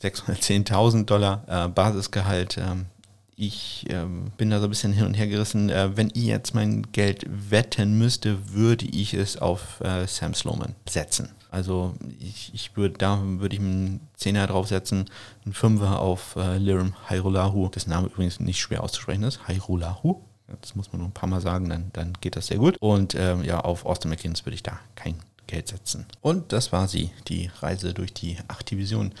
[0.00, 2.58] 610.000 Dollar äh, Basisgehalt.
[2.58, 2.86] Ähm,
[3.34, 5.68] ich ähm, bin da so ein bisschen hin und her gerissen.
[5.70, 10.74] Äh, wenn ich jetzt mein Geld wetten müsste, würde ich es auf äh, Sam Sloman
[10.88, 11.30] setzen.
[11.50, 15.06] Also ich, ich würde da würde ich einen Zehner draufsetzen,
[15.44, 17.68] einen Fünfer auf äh, Lirim Hairolahu.
[17.68, 19.46] Das Name übrigens nicht schwer auszusprechen ist.
[19.48, 20.20] Hairolahu.
[20.60, 22.76] Das muss man nur ein paar Mal sagen, dann, dann geht das sehr gut.
[22.80, 26.06] Und ähm, ja, auf Austin McKinnon würde ich da kein Geld setzen.
[26.20, 29.12] Und das war sie, die Reise durch die acht Divisionen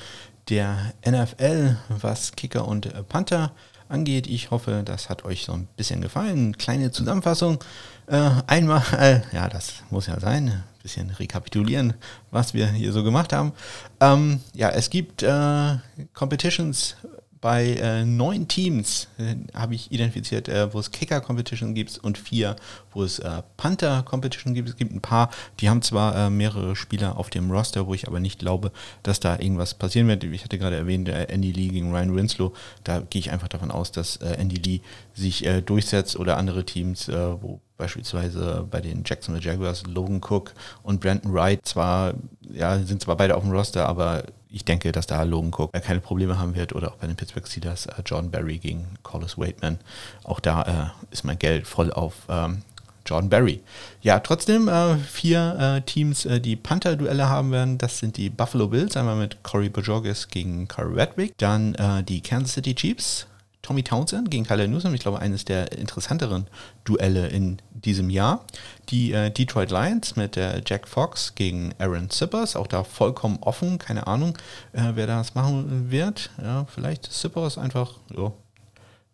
[0.48, 3.52] der NFL, was Kicker und Panther
[3.88, 4.26] angeht.
[4.26, 6.56] Ich hoffe, das hat euch so ein bisschen gefallen.
[6.56, 7.58] Kleine Zusammenfassung.
[8.06, 11.92] Äh, einmal, ja, das muss ja sein, ein bisschen rekapitulieren,
[12.30, 13.52] was wir hier so gemacht haben.
[14.00, 15.76] Ähm, ja, es gibt äh,
[16.14, 16.96] Competitions
[17.40, 22.56] bei äh, neun Teams äh, habe ich identifiziert, äh, wo es Kicker-Competition gibt und vier,
[22.92, 24.68] wo es äh, Panther-Competition gibt.
[24.68, 25.30] Es gibt ein paar,
[25.60, 28.72] die haben zwar äh, mehrere Spieler auf dem Roster, wo ich aber nicht glaube,
[29.02, 30.24] dass da irgendwas passieren wird.
[30.24, 32.52] Ich hatte gerade erwähnt, äh, Andy Lee gegen Ryan Winslow.
[32.84, 34.80] Da gehe ich einfach davon aus, dass Andy Lee
[35.14, 41.32] sich durchsetzt oder andere Teams, wo beispielsweise bei den Jacksonville Jaguars Logan Cook und Brandon
[41.32, 42.14] Wright zwar,
[42.52, 46.00] ja, sind zwar beide auf dem Roster, aber ich denke, dass da Logan Cook keine
[46.00, 49.78] Probleme haben wird oder auch bei den Pittsburgh Steelers äh, Jordan Berry gegen Collis Waitman.
[50.24, 52.62] Auch da äh, ist mein Geld voll auf ähm,
[53.08, 53.62] Jordan Berry.
[54.02, 57.78] Ja, trotzdem äh, vier äh, Teams, äh, die Panther-Duelle haben werden.
[57.78, 61.34] Das sind die Buffalo Bills, einmal mit Corey Bojorges gegen Corey Redwick.
[61.38, 63.26] Dann äh, die Kansas City Chiefs,
[63.68, 64.94] Tommy Townsend gegen Kyler Newsom.
[64.94, 66.46] Ich glaube, eines der interessanteren
[66.84, 68.46] Duelle in diesem Jahr.
[68.88, 72.56] Die äh, Detroit Lions mit äh, Jack Fox gegen Aaron Sippers.
[72.56, 73.76] Auch da vollkommen offen.
[73.76, 74.38] Keine Ahnung,
[74.72, 76.30] äh, wer das machen wird.
[76.42, 77.96] Ja, vielleicht Sippers einfach.
[78.16, 78.32] Ja,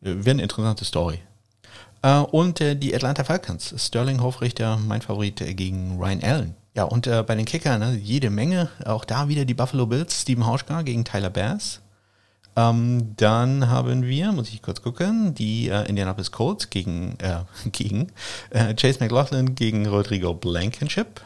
[0.02, 1.18] wäre eine interessante Story.
[2.02, 3.74] Äh, und äh, die Atlanta Falcons.
[3.76, 6.54] Sterling Hofrichter, mein Favorit, äh, gegen Ryan Allen.
[6.74, 8.68] Ja, und bei den Kickern ne, jede Menge.
[8.84, 10.22] Auch da wieder die Buffalo Bills.
[10.22, 11.80] Steven Hauschka gegen Tyler Bass.
[12.56, 17.40] Ähm, dann haben wir, muss ich kurz gucken, die äh, Indianapolis Colts gegen, äh,
[17.72, 18.12] gegen
[18.50, 21.20] äh, Chase McLaughlin gegen Rodrigo Blankenship.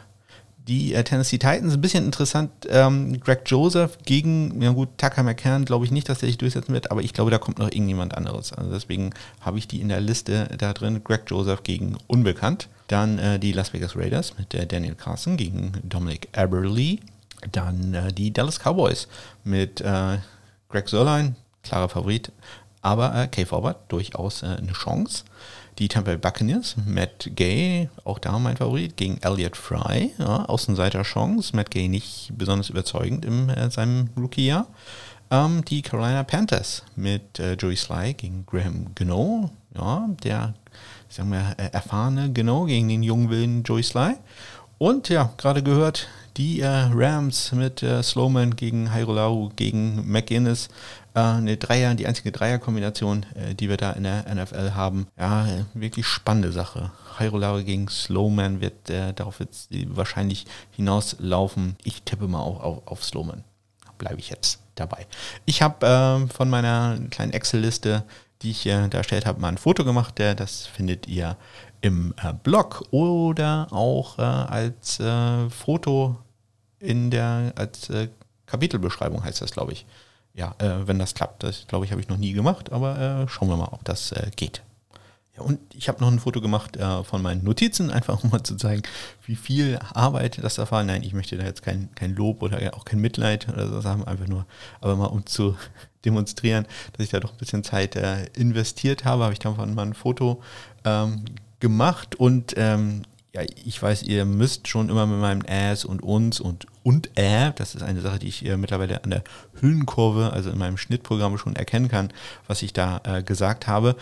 [0.67, 5.65] Die äh, Tennessee Titans, ein bisschen interessant, ähm, Greg Joseph gegen, ja gut, Tucker McCann,
[5.65, 8.15] glaube ich nicht, dass der sich durchsetzen wird, aber ich glaube, da kommt noch irgendjemand
[8.15, 8.53] anderes.
[8.53, 9.11] Also deswegen
[9.41, 12.69] habe ich die in der Liste da drin, Greg Joseph gegen Unbekannt.
[12.87, 16.99] Dann äh, die Las Vegas Raiders mit der Daniel Carson gegen Dominic Aberley.
[17.51, 19.07] Dann äh, die Dallas Cowboys
[19.43, 19.81] mit
[20.69, 22.31] Greg Sörlein, klarer Favorit,
[22.83, 25.23] aber äh, Kay Forward durchaus äh, eine Chance.
[25.79, 31.55] Die Tampa Buccaneers, Matt Gay, auch da mein Favorit, gegen Elliot Fry, ja, Außenseiter Chance.
[31.55, 34.67] Matt Gay nicht besonders überzeugend in äh, seinem Rookie-Jahr.
[35.31, 40.53] Ähm, die Carolina Panthers mit äh, Joey Sly gegen Graham Gano, ja, der,
[41.07, 44.17] sagen wir, äh, erfahrene Gano gegen den jungen wilden Joey Sly.
[44.77, 46.07] Und ja, gerade gehört,
[46.39, 50.69] die äh, Rams mit äh, Slowman gegen Hairolau gegen McGinnis.
[51.13, 53.25] Äh, eine Dreier, die einzige Dreierkombination,
[53.59, 55.07] die wir da in der NFL haben.
[55.19, 56.91] Ja, wirklich spannende Sache.
[57.19, 59.49] Hairolau gegen Slowman wird, äh, darauf wird
[59.87, 61.75] wahrscheinlich hinauslaufen.
[61.83, 63.43] Ich tippe mal auch auf, auf Slowman.
[63.97, 65.07] Bleibe ich jetzt dabei.
[65.43, 68.03] Ich habe äh, von meiner kleinen Excel-Liste
[68.41, 70.13] die ich äh, dargestellt habe, mal ein Foto gemacht.
[70.17, 71.35] Das findet ihr
[71.81, 75.01] im Blog oder auch als
[75.49, 76.15] Foto
[76.79, 78.09] in der als äh,
[78.45, 79.85] Kapitelbeschreibung heißt das, glaube ich.
[80.33, 81.43] Ja, äh, wenn das klappt.
[81.43, 84.11] Das, glaube ich, habe ich noch nie gemacht, aber äh, schauen wir mal, ob das
[84.11, 84.61] äh, geht.
[85.35, 88.43] Ja, und ich habe noch ein Foto gemacht äh, von meinen Notizen, einfach um mal
[88.43, 88.83] zu zeigen,
[89.25, 90.83] wie viel Arbeit das da war.
[90.83, 94.05] Nein, ich möchte da jetzt kein, kein Lob oder auch kein Mitleid oder so sagen,
[94.05, 94.45] einfach nur,
[94.81, 95.57] aber mal um zu
[96.05, 97.97] demonstrieren, dass ich da doch ein bisschen Zeit
[98.37, 100.41] investiert habe, habe ich davon mal ein Foto
[100.85, 101.25] ähm,
[101.59, 103.01] gemacht und ähm,
[103.33, 107.51] ja, ich weiß, ihr müsst schon immer mit meinem As und uns und und äh,
[107.55, 109.23] das ist eine Sache, die ich äh, mittlerweile an der
[109.61, 112.11] Hüllenkurve, also in meinem Schnittprogramm schon erkennen kann,
[112.47, 113.95] was ich da äh, gesagt habe.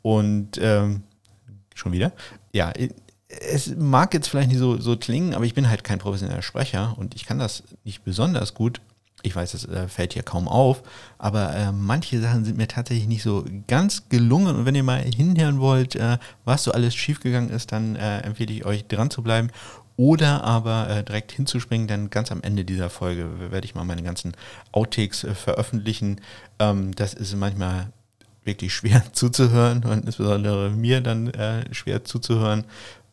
[0.00, 1.02] Und ähm,
[1.74, 2.12] schon wieder?
[2.52, 2.72] Ja,
[3.28, 6.94] es mag jetzt vielleicht nicht so, so klingen, aber ich bin halt kein professioneller Sprecher
[6.96, 8.80] und ich kann das nicht besonders gut
[9.22, 10.82] ich weiß, das äh, fällt hier kaum auf,
[11.18, 14.56] aber äh, manche Sachen sind mir tatsächlich nicht so ganz gelungen.
[14.56, 18.52] Und wenn ihr mal hinhören wollt, äh, was so alles schiefgegangen ist, dann äh, empfehle
[18.52, 19.50] ich euch dran zu bleiben.
[19.96, 24.02] Oder aber äh, direkt hinzuspringen, denn ganz am Ende dieser Folge werde ich mal meine
[24.02, 24.32] ganzen
[24.72, 26.20] Outtakes äh, veröffentlichen.
[26.58, 27.92] Ähm, das ist manchmal
[28.44, 31.30] wirklich schwer zuzuhören und insbesondere mir dann
[31.72, 32.64] schwer zuzuhören,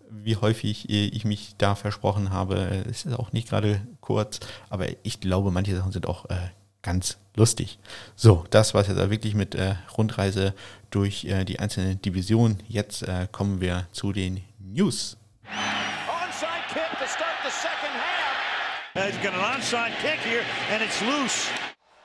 [0.10, 2.84] wie häufig ich mich da versprochen habe.
[2.89, 4.39] Es ist auch nicht gerade kurz,
[4.70, 6.49] aber ich glaube, manche Sachen sind auch äh,
[6.82, 7.80] ganz lustig.
[8.16, 10.53] So, das war es jetzt wirklich mit äh, Rundreise
[10.89, 12.64] durch äh, die einzelnen Divisionen.
[12.68, 15.18] Jetzt äh, kommen wir zu den News.
[15.45, 19.12] Onside kick to start the second half.
[19.12, 21.49] He's got an onside kick here and it's loose.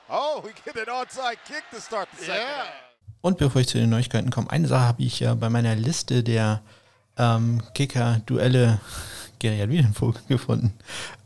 [0.09, 2.65] Oh, we get an onside kick to start the second yeah.
[2.65, 2.83] half.
[3.21, 6.23] Und bevor ich zu den Neuigkeiten komme, eine Sache habe ich ja bei meiner Liste
[6.23, 6.61] der
[7.17, 8.79] ähm, Kicker-Duelle
[9.43, 10.73] Gary hat wieder einen Vogel gefunden.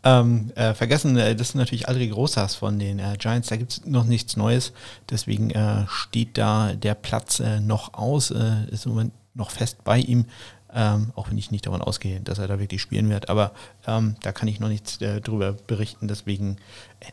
[0.04, 3.50] Ähm, äh, vergessen, äh, das sind natürlich Aldrich Rosas von den äh, Giants.
[3.50, 4.74] Da gibt es noch nichts Neues.
[5.10, 8.32] Deswegen äh, steht da der Platz äh, noch aus.
[8.32, 10.26] Äh, ist im Moment noch fest bei ihm.
[10.74, 13.30] Ähm, auch wenn ich nicht davon ausgehe, dass er da wirklich spielen wird.
[13.30, 13.54] Aber
[13.86, 16.08] ähm, da kann ich noch nichts drüber berichten.
[16.08, 16.58] Deswegen,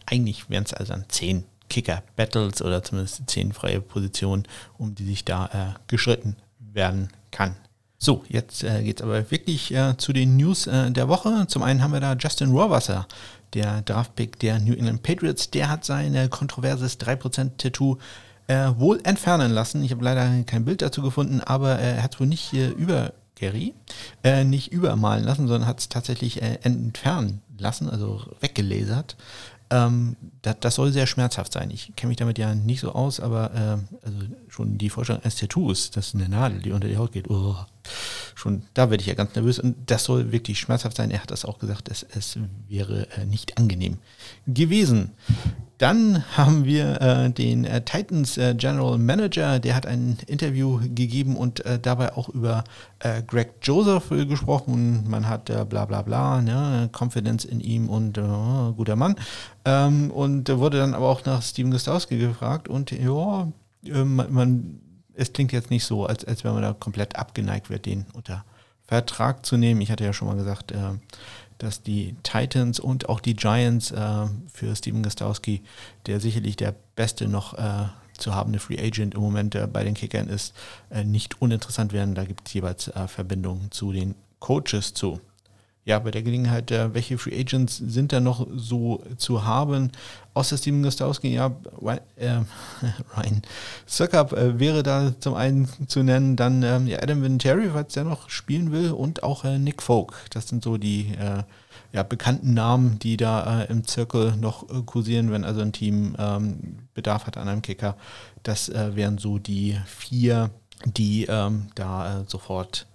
[0.06, 4.44] eigentlich wären es also dann zehn Kicker-Battles oder zumindest zehn freie Positionen,
[4.76, 7.56] um die sich da geschritten werden kann.
[7.98, 11.46] So, jetzt äh, geht es aber wirklich äh, zu den News äh, der Woche.
[11.48, 13.06] Zum einen haben wir da Justin Rohrwasser,
[13.54, 15.50] der Draftpick der New England Patriots.
[15.50, 17.98] Der hat sein äh, kontroverses 3%-Tattoo
[18.46, 19.82] äh, wohl entfernen lassen.
[19.84, 23.14] Ich habe leider kein Bild dazu gefunden, aber er hat es wohl nicht äh, über
[23.36, 23.74] Gary,
[24.22, 29.16] äh, nicht übermalen lassen, sondern hat es tatsächlich entfernen lassen, also weggelasert.
[29.70, 31.70] Ähm, das, das, soll sehr schmerzhaft sein.
[31.70, 35.36] Ich kenne mich damit ja nicht so aus, aber äh, also schon die Vorstellung eines
[35.36, 37.56] Tattoos, das ist eine Nadel, die unter die Haut geht, oh,
[38.34, 41.10] schon da werde ich ja ganz nervös und das soll wirklich schmerzhaft sein.
[41.10, 42.38] Er hat das auch gesagt, es, es
[42.68, 43.98] wäre äh, nicht angenehm
[44.46, 45.12] gewesen.
[45.78, 51.36] Dann haben wir äh, den äh, Titans äh, General Manager, der hat ein Interview gegeben
[51.36, 52.62] und äh, dabei auch über
[53.00, 55.04] äh, Greg Joseph äh, gesprochen.
[55.08, 58.14] Man hat bla bla bla, ne, Confidence in ihm und
[58.76, 59.16] guter Mann.
[59.64, 63.48] Ähm, und wurde dann aber auch nach Steven Gostowski gefragt und ja,
[63.82, 64.80] man, man,
[65.14, 68.44] es klingt jetzt nicht so, als, als wenn man da komplett abgeneigt wird, den unter
[68.86, 69.80] Vertrag zu nehmen.
[69.80, 70.72] Ich hatte ja schon mal gesagt,
[71.58, 75.62] dass die Titans und auch die Giants äh, für Steven Gostowski,
[76.06, 77.86] der sicherlich der beste noch äh,
[78.18, 80.54] zu habende Free Agent im Moment äh, bei den Kickern ist,
[80.90, 82.14] äh, nicht uninteressant werden.
[82.14, 85.20] Da gibt es jeweils äh, Verbindungen zu den Coaches zu
[85.86, 89.92] ja, bei der Gelegenheit, äh, welche Free Agents sind da noch so zu haben?
[90.32, 91.54] Außer Steven Gostowski, ja,
[92.16, 92.40] äh,
[93.16, 93.42] Ryan
[93.86, 98.04] Suckup äh, wäre da zum einen zu nennen, dann ähm, ja, Adam Vinatieri, falls der
[98.04, 100.14] noch spielen will, und auch äh, Nick Folk.
[100.30, 101.42] Das sind so die äh,
[101.92, 106.78] ja, bekannten Namen, die da äh, im Zirkel noch kursieren, wenn also ein Team ähm,
[106.94, 107.96] Bedarf hat an einem Kicker.
[108.42, 110.50] Das wären so die vier,
[110.84, 112.86] die ähm, da sofort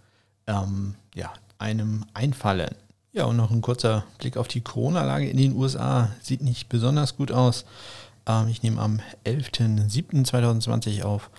[0.46, 2.76] ähm, ja, einem einfallen.
[3.12, 6.10] Ja, und noch ein kurzer Blick auf die Corona-Lage in den USA.
[6.22, 7.66] Sieht nicht besonders gut aus.
[8.26, 11.30] Ähm, ich nehme am 11.07.2020 auf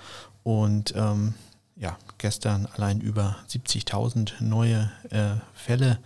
[0.42, 1.34] und ähm,
[1.76, 5.98] ja, gestern allein über 70.000 neue äh, Fälle,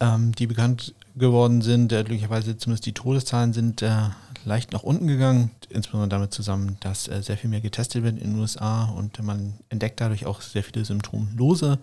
[0.00, 1.92] ähm, die bekannt geworden sind.
[1.92, 4.08] Äh, glücklicherweise zumindest die Todeszahlen sind äh,
[4.44, 8.32] leicht nach unten gegangen, insbesondere damit zusammen, dass äh, sehr viel mehr getestet wird in
[8.32, 11.78] den USA und man entdeckt dadurch auch sehr viele symptomlose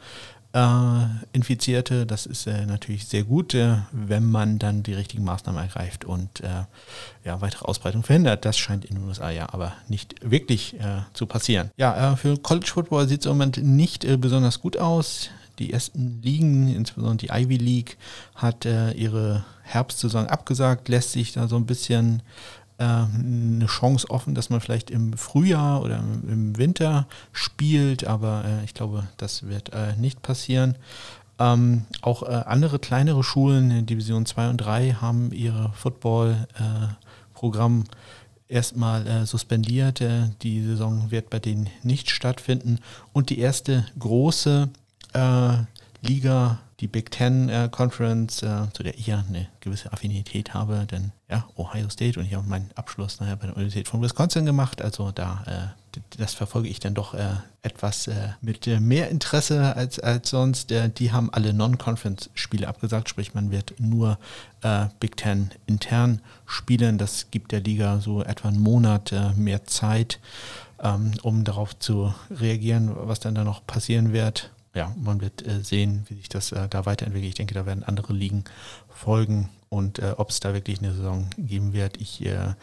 [0.54, 2.06] äh, Infizierte.
[2.06, 6.42] Das ist äh, natürlich sehr gut, äh, wenn man dann die richtigen Maßnahmen ergreift und
[6.42, 6.64] äh,
[7.24, 8.46] ja, weitere Ausbreitung verhindert.
[8.46, 11.72] Das scheint in den USA ja aber nicht wirklich äh, zu passieren.
[11.78, 15.30] Ja, für College Football sieht es im Moment nicht besonders gut aus.
[15.62, 17.98] Die ersten Ligen, insbesondere die Ivy League,
[18.36, 22.24] hat ihre Herbstsaison abgesagt, lässt sich da so ein bisschen
[22.78, 28.74] eine Chance offen, dass man vielleicht im Frühjahr oder im Winter spielt, aber äh, ich
[28.74, 30.78] glaube, das wird äh, nicht passieren.
[31.42, 37.86] Ähm, auch äh, andere kleinere Schulen in Division 2 und 3 haben ihre Football-Programm
[38.48, 40.02] erstmal äh, suspendiert.
[40.02, 42.78] Äh, die Saison wird bei denen nicht stattfinden.
[43.14, 44.78] Und die erste große äh,
[46.02, 50.88] Liga die Big Ten äh, Conference, äh, zu der ich ja eine gewisse Affinität habe,
[50.90, 54.46] denn ja, Ohio State und ich habe meinen Abschluss nachher bei der Universität von Wisconsin
[54.46, 55.44] gemacht, also da,
[55.94, 60.32] äh, das verfolge ich dann doch äh, etwas äh, mit äh, mehr Interesse als, als
[60.32, 60.72] sonst.
[60.72, 64.18] die haben alle Non-Conference-Spiele abgesagt, sprich man wird nur
[65.00, 67.00] Big Ten intern spielen.
[67.00, 70.20] Das gibt der Liga so etwa einen Monat mehr Zeit,
[70.84, 75.64] ähm, um darauf zu reagieren, was dann da noch passieren wird ja, man wird äh,
[75.64, 77.30] sehen, wie sich das äh, da weiterentwickelt.
[77.30, 78.46] Ich denke, da werden andere Ligen
[78.90, 82.00] folgen und äh, ob es da wirklich eine Saison geben wird.
[82.00, 82.56] Ich äh,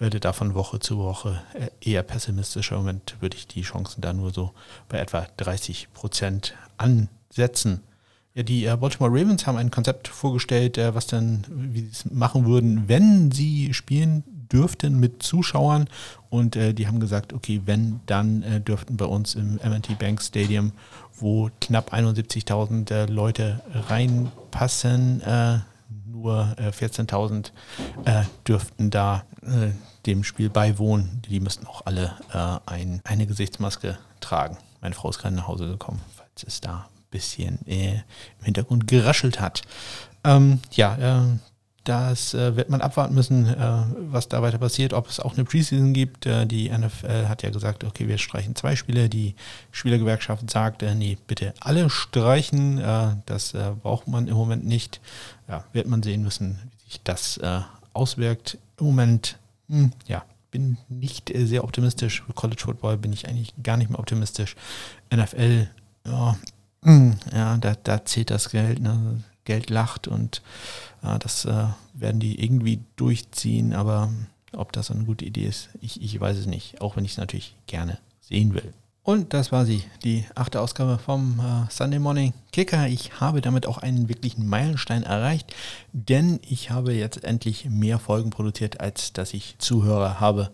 [0.00, 2.74] werde da von Woche zu Woche äh, eher pessimistischer.
[2.74, 4.52] Im Moment würde ich die Chancen da nur so
[4.88, 7.82] bei etwa 30 Prozent ansetzen.
[8.34, 12.46] Ja, die äh, Baltimore Ravens haben ein Konzept vorgestellt, was dann, wie sie es machen
[12.46, 15.88] würden, wenn sie spielen dürften mit Zuschauern.
[16.30, 20.72] Und die haben gesagt, okay, wenn, dann dürften bei uns im MT Bank Stadium
[21.18, 25.20] wo knapp 71.000 äh, Leute reinpassen.
[25.22, 25.58] Äh,
[26.06, 27.50] nur äh, 14.000
[28.04, 29.70] äh, dürften da äh,
[30.06, 31.22] dem Spiel beiwohnen.
[31.28, 34.56] Die müssten auch alle äh, ein, eine Gesichtsmaske tragen.
[34.80, 38.02] Meine Frau ist gerade nach Hause gekommen, falls es da ein bisschen im
[38.42, 39.62] Hintergrund geraschelt hat.
[40.24, 41.26] Ähm, ja,
[41.88, 45.44] das äh, wird man abwarten müssen, äh, was da weiter passiert, ob es auch eine
[45.44, 46.26] Preseason gibt.
[46.26, 49.08] Äh, die NFL hat ja gesagt, okay, wir streichen zwei Spiele.
[49.08, 49.36] Die
[49.70, 52.78] Spielergewerkschaft sagt, äh, nee, bitte alle streichen.
[52.78, 55.00] Äh, das äh, braucht man im Moment nicht.
[55.48, 57.40] Ja, wird man sehen müssen, wie sich das
[57.92, 58.58] auswirkt.
[58.80, 62.22] Im Moment, hm, ja, bin nicht sehr optimistisch.
[62.26, 64.56] Für College Football bin ich eigentlich gar nicht mehr optimistisch.
[65.14, 65.68] NFL,
[66.04, 66.36] ja,
[66.82, 68.80] hm, ja da, da zählt das Geld.
[68.80, 69.22] Ne?
[69.46, 70.42] Geld lacht und
[71.02, 74.10] das äh, werden die irgendwie durchziehen, aber
[74.52, 77.18] ob das eine gute Idee ist, ich, ich weiß es nicht, auch wenn ich es
[77.18, 78.72] natürlich gerne sehen will.
[79.06, 82.88] Und das war sie, die achte Ausgabe vom äh, Sunday Morning Kicker.
[82.88, 85.54] Ich habe damit auch einen wirklichen Meilenstein erreicht,
[85.92, 90.50] denn ich habe jetzt endlich mehr Folgen produziert, als dass ich Zuhörer habe.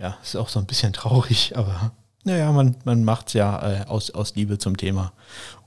[0.00, 1.92] Ja, ist auch so ein bisschen traurig, aber
[2.24, 5.12] naja, man, man macht es ja äh, aus, aus Liebe zum Thema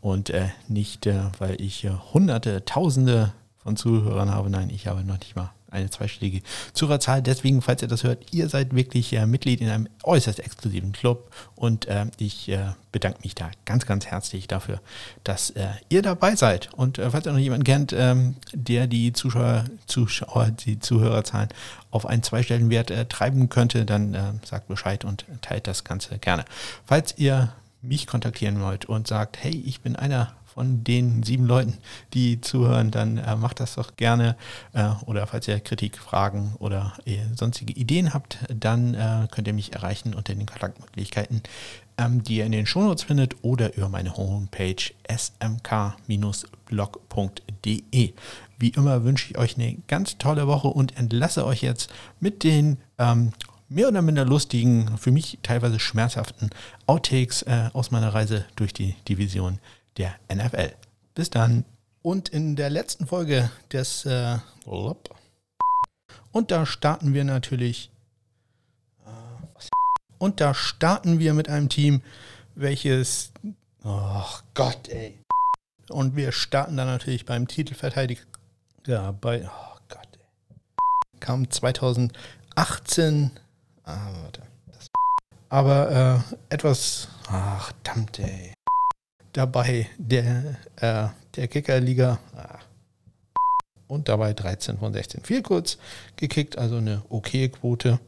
[0.02, 3.32] und äh, nicht, äh, weil ich äh, hunderte, tausende
[3.68, 4.50] von Zuhörern habe.
[4.50, 6.42] Nein, ich habe noch nicht mal eine zweistellige
[6.72, 7.22] Zuhörerzahl.
[7.22, 11.30] Deswegen, falls ihr das hört, ihr seid wirklich äh, Mitglied in einem äußerst exklusiven Club
[11.58, 14.80] und äh, ich äh, bedanke mich da ganz, ganz herzlich dafür,
[15.26, 16.74] dass äh, ihr dabei seid.
[16.76, 21.50] Und äh, falls ihr noch jemanden kennt, ähm, der die Zuschauer, Zuschauer, die Zuhörerzahlen
[21.92, 26.46] auf einen zweistelligen Wert äh, treiben könnte, dann sagt Bescheid und teilt das Ganze gerne.
[26.86, 27.52] Falls ihr
[27.82, 31.78] mich kontaktieren wollt und sagt, hey, ich bin einer von den sieben Leuten,
[32.16, 34.36] die zuhören, dann äh, macht das doch gerne.
[34.74, 39.54] Äh, oder falls ihr Kritik, Fragen oder äh, sonstige Ideen habt, dann äh, könnt ihr
[39.54, 41.44] mich erreichen unter den Kontaktmöglichkeiten,
[42.00, 45.94] ähm, die ihr in den Shownotes findet oder über meine Homepage smk-blog.de.
[48.58, 52.78] Wie immer wünsche ich euch eine ganz tolle Woche und entlasse euch jetzt mit den
[52.98, 53.32] ähm,
[53.70, 56.50] mehr oder minder lustigen, für mich teilweise schmerzhaften
[56.88, 59.60] Outtakes äh, aus meiner Reise durch die Division
[59.98, 60.74] der NFL.
[61.14, 61.66] Bis dann.
[62.02, 64.38] Und in der letzten Folge des äh,
[66.32, 67.92] und da starten wir natürlich
[69.06, 69.10] äh,
[70.18, 72.02] und da starten wir mit einem Team,
[72.56, 73.32] welches
[73.84, 75.20] oh Gott, ey.
[75.90, 78.24] Und wir starten dann natürlich beim Titelverteidiger
[78.86, 81.20] ja, bei oh Gott, ey.
[81.20, 83.32] Kam 2018
[83.84, 84.88] ah, warte, das,
[85.50, 88.57] aber äh, etwas ach verdammt, ey
[89.34, 92.20] dabei der, äh, der Kickerliga.
[93.88, 95.24] Und dabei 13 von 16.
[95.24, 95.78] Viel kurz
[96.18, 98.00] gekickt, also eine okay Quote.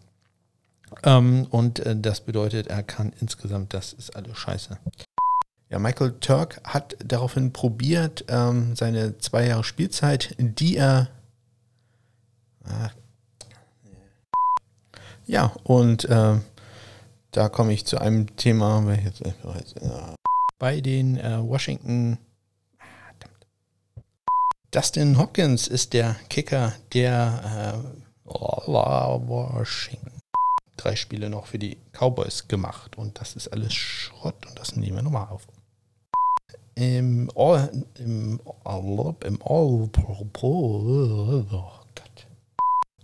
[1.04, 4.78] Ähm, und äh, das bedeutet, er kann insgesamt, das ist alles scheiße.
[5.70, 11.10] Ja, Michael Turk hat daraufhin probiert, ähm, seine zwei Jahre Spielzeit, die er.
[12.64, 12.90] Ah,
[15.26, 16.40] ja, und äh,
[17.32, 20.16] da komme ich zu einem Thema, welches, äh,
[20.60, 22.20] bei den äh, Washington.
[24.72, 28.32] Dustin Hopkins ist der Kicker der äh,
[28.68, 30.12] Washington.
[30.78, 34.98] Drei Spiele noch für die Cowboys gemacht und das ist alles Schrott und das nehmen
[34.98, 35.48] wir nochmal auf.
[36.76, 38.40] Im All, im,
[39.24, 39.90] im All,
[40.44, 41.79] oh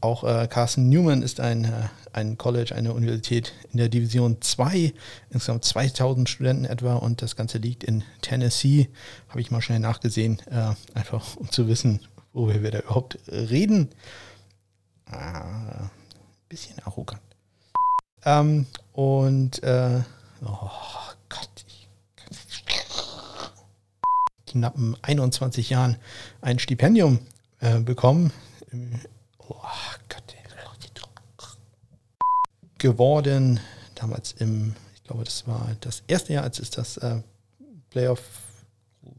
[0.06, 4.94] auch äh, Carson Newman ist ein, äh, ein College, eine Universität in der Division 2,
[5.32, 8.90] insgesamt 2000 Studenten etwa und das Ganze liegt in Tennessee.
[9.30, 12.02] Habe ich mal schnell nachgesehen, äh, einfach um zu wissen,
[12.34, 13.90] worüber wir da überhaupt reden.
[15.08, 15.90] Ah,
[16.50, 17.22] bisschen arrogant.
[18.24, 20.02] Ähm, und, äh,
[20.46, 20.70] oh
[21.30, 21.88] Gott, ich
[24.46, 25.98] knappen 21 Jahren
[26.42, 27.20] ein Stipendium
[27.60, 28.32] äh, bekommen
[29.50, 29.62] oh
[30.10, 30.36] Gott,
[32.86, 33.60] geworden.
[33.96, 37.22] Damals im, ich glaube, das war das erste Jahr, als es das äh,
[37.90, 38.22] Playoff.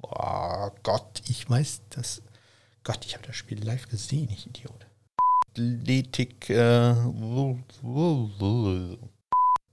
[0.02, 2.22] Oh Gott, ich weiß das.
[2.84, 4.86] Gott, ich habe das Spiel live gesehen, ich Idiot.
[5.50, 6.48] Athletik.
[6.50, 6.94] Äh,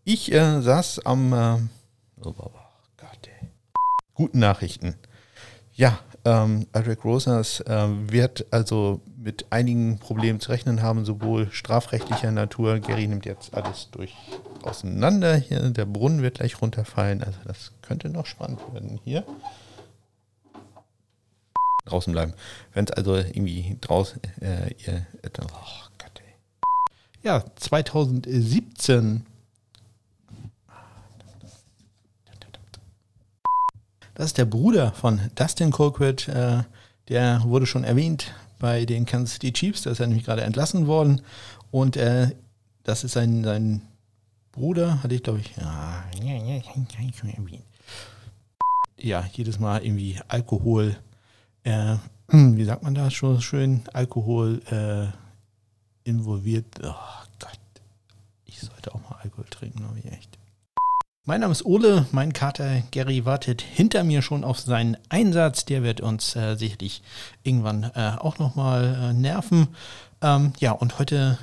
[0.06, 1.34] ich äh, saß am.
[1.34, 1.60] Äh,
[2.24, 2.32] oh
[2.97, 3.49] Gott, ey.
[4.16, 4.95] Guten Nachrichten.
[5.74, 12.32] Ja, ähm, Aldrich Rosas äh, wird also mit einigen Problemen zu rechnen haben, sowohl strafrechtlicher
[12.32, 12.80] Natur.
[12.80, 14.13] Gary nimmt jetzt alles durch
[14.63, 15.36] auseinander.
[15.36, 17.24] Hier, der Brunnen wird gleich runterfallen.
[17.24, 19.24] Also das könnte noch spannend werden hier.
[21.86, 22.34] Draußen bleiben.
[22.74, 26.34] Wenn es also irgendwie draußen äh, ihr, oh Gott, ey.
[27.24, 29.26] Ja, 2017
[34.15, 36.28] Das ist der Bruder von Dustin Colquitt.
[36.28, 36.63] Äh,
[37.09, 38.32] der wurde schon erwähnt
[38.64, 39.82] bei den Kansas City Chiefs.
[39.82, 41.22] Da ist er nämlich gerade entlassen worden.
[41.70, 42.30] Und äh,
[42.84, 43.82] das ist sein, sein
[44.53, 45.53] Bruder, hatte ich glaube ich.
[45.57, 46.05] Ja,
[48.97, 50.95] ja, jedes Mal irgendwie Alkohol.
[51.66, 51.97] Äh,
[52.30, 55.07] wie sagt man da schon schön, Alkohol äh,
[56.09, 56.66] involviert.
[56.84, 56.95] Oh
[57.39, 57.59] Gott,
[58.45, 60.39] ich sollte auch mal Alkohol trinken, ich echt.
[61.26, 65.63] Mein Name ist Ole, mein Kater Gary wartet hinter mir schon auf seinen Einsatz.
[65.63, 67.01] Der wird uns äh, sicherlich
[67.43, 69.69] irgendwann äh, auch nochmal äh, nerven.
[70.21, 71.39] Ähm, ja, und heute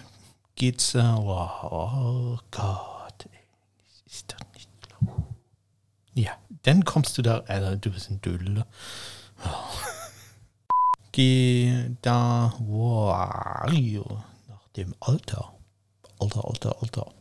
[0.54, 0.94] geht's.
[0.94, 5.24] Äh, oh, oh Gott, das ist doch nicht klar.
[6.12, 7.38] Ja, dann kommst du da.
[7.46, 8.66] Also, du bist ein Dödel.
[9.42, 9.48] Oh.
[11.12, 12.52] Geh da.
[12.58, 13.16] Wow,
[14.46, 15.54] nach dem Alter.
[16.18, 17.12] Alter, Alter, Alter.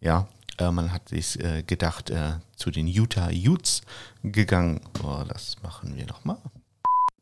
[0.00, 0.28] Ja,
[0.60, 3.82] man hat sich äh, gedacht, äh, zu den Utah Utes
[4.22, 4.80] gegangen.
[5.02, 6.38] Oh, das machen wir nochmal.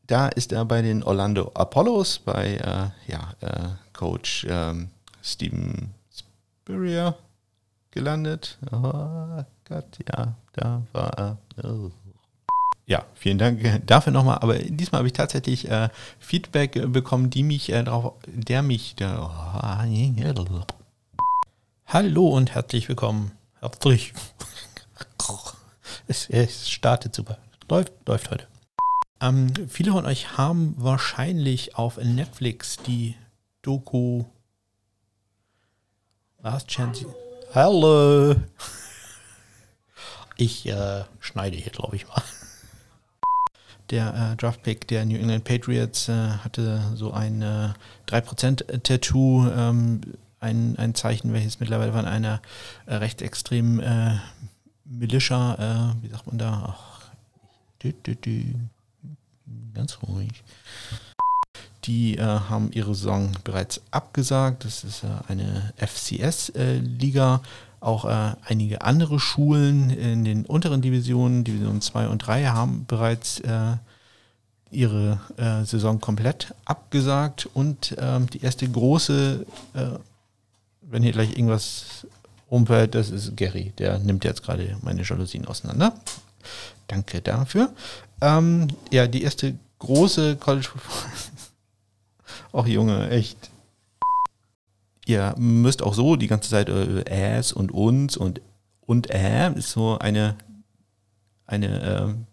[0.07, 4.89] Da ist er bei den Orlando Apollos, bei äh, ja, äh, Coach ähm,
[5.23, 7.15] Steven Spurrier
[7.91, 8.57] gelandet.
[8.71, 11.37] Oh Gott, ja, da war er.
[11.63, 11.91] Oh.
[12.85, 14.39] Ja, vielen Dank dafür nochmal.
[14.41, 15.87] Aber diesmal habe ich tatsächlich äh,
[16.19, 19.29] Feedback bekommen, die mich äh, darauf, der mich, der, oh,
[21.93, 23.33] Hallo und herzlich willkommen.
[23.59, 24.13] Herzlich.
[26.07, 27.37] Es, startet super.
[27.69, 28.47] Läuft, läuft heute.
[29.19, 33.17] Ähm, viele von euch haben wahrscheinlich auf Netflix die
[33.61, 34.23] Doku
[36.41, 37.07] Last Chance.
[37.53, 38.37] Hallo.
[40.37, 42.23] Ich äh, schneide hier, glaube ich mal.
[43.89, 47.73] Der äh, Draftpick der New England Patriots äh, hatte so ein äh,
[48.07, 49.99] 3%-Tattoo ähm,
[50.41, 52.41] ein, ein Zeichen, welches mittlerweile von einer
[52.87, 54.17] äh, rechtsextremen äh,
[54.83, 56.75] Militia, äh, wie sagt man da?
[56.75, 57.11] Ach,
[57.81, 58.55] dü, dü, dü,
[59.73, 60.43] ganz ruhig.
[61.85, 64.65] Die äh, haben ihre Saison bereits abgesagt.
[64.65, 67.35] Das ist äh, eine FCS-Liga.
[67.35, 67.47] Äh,
[67.83, 68.05] Auch
[68.45, 73.41] einige andere Schulen in den unteren Divisionen, Division 2 und 3, haben bereits
[74.69, 75.19] ihre
[75.65, 77.49] Saison komplett abgesagt.
[77.55, 79.47] Und ähm, die erste große
[80.91, 82.05] wenn hier gleich irgendwas
[82.47, 83.73] umfällt, das ist Gary.
[83.77, 85.93] Der nimmt jetzt gerade meine Jalousien auseinander.
[86.87, 87.73] Danke dafür.
[88.19, 90.69] Ähm, ja, die erste große College
[92.53, 93.49] Ach Junge, echt.
[95.05, 98.41] Ihr müsst auch so die ganze Zeit äh, Äs und uns und
[98.81, 100.35] und äh ist so eine
[101.45, 102.27] eine ähm,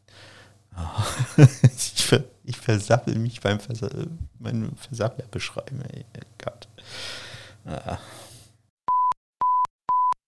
[1.62, 3.88] ich, ver, ich versappel mich beim Versa
[4.38, 5.82] meinem Versappler beschreiben.
[5.92, 6.04] Ey,
[6.38, 6.68] Gott.
[7.64, 7.98] Ah.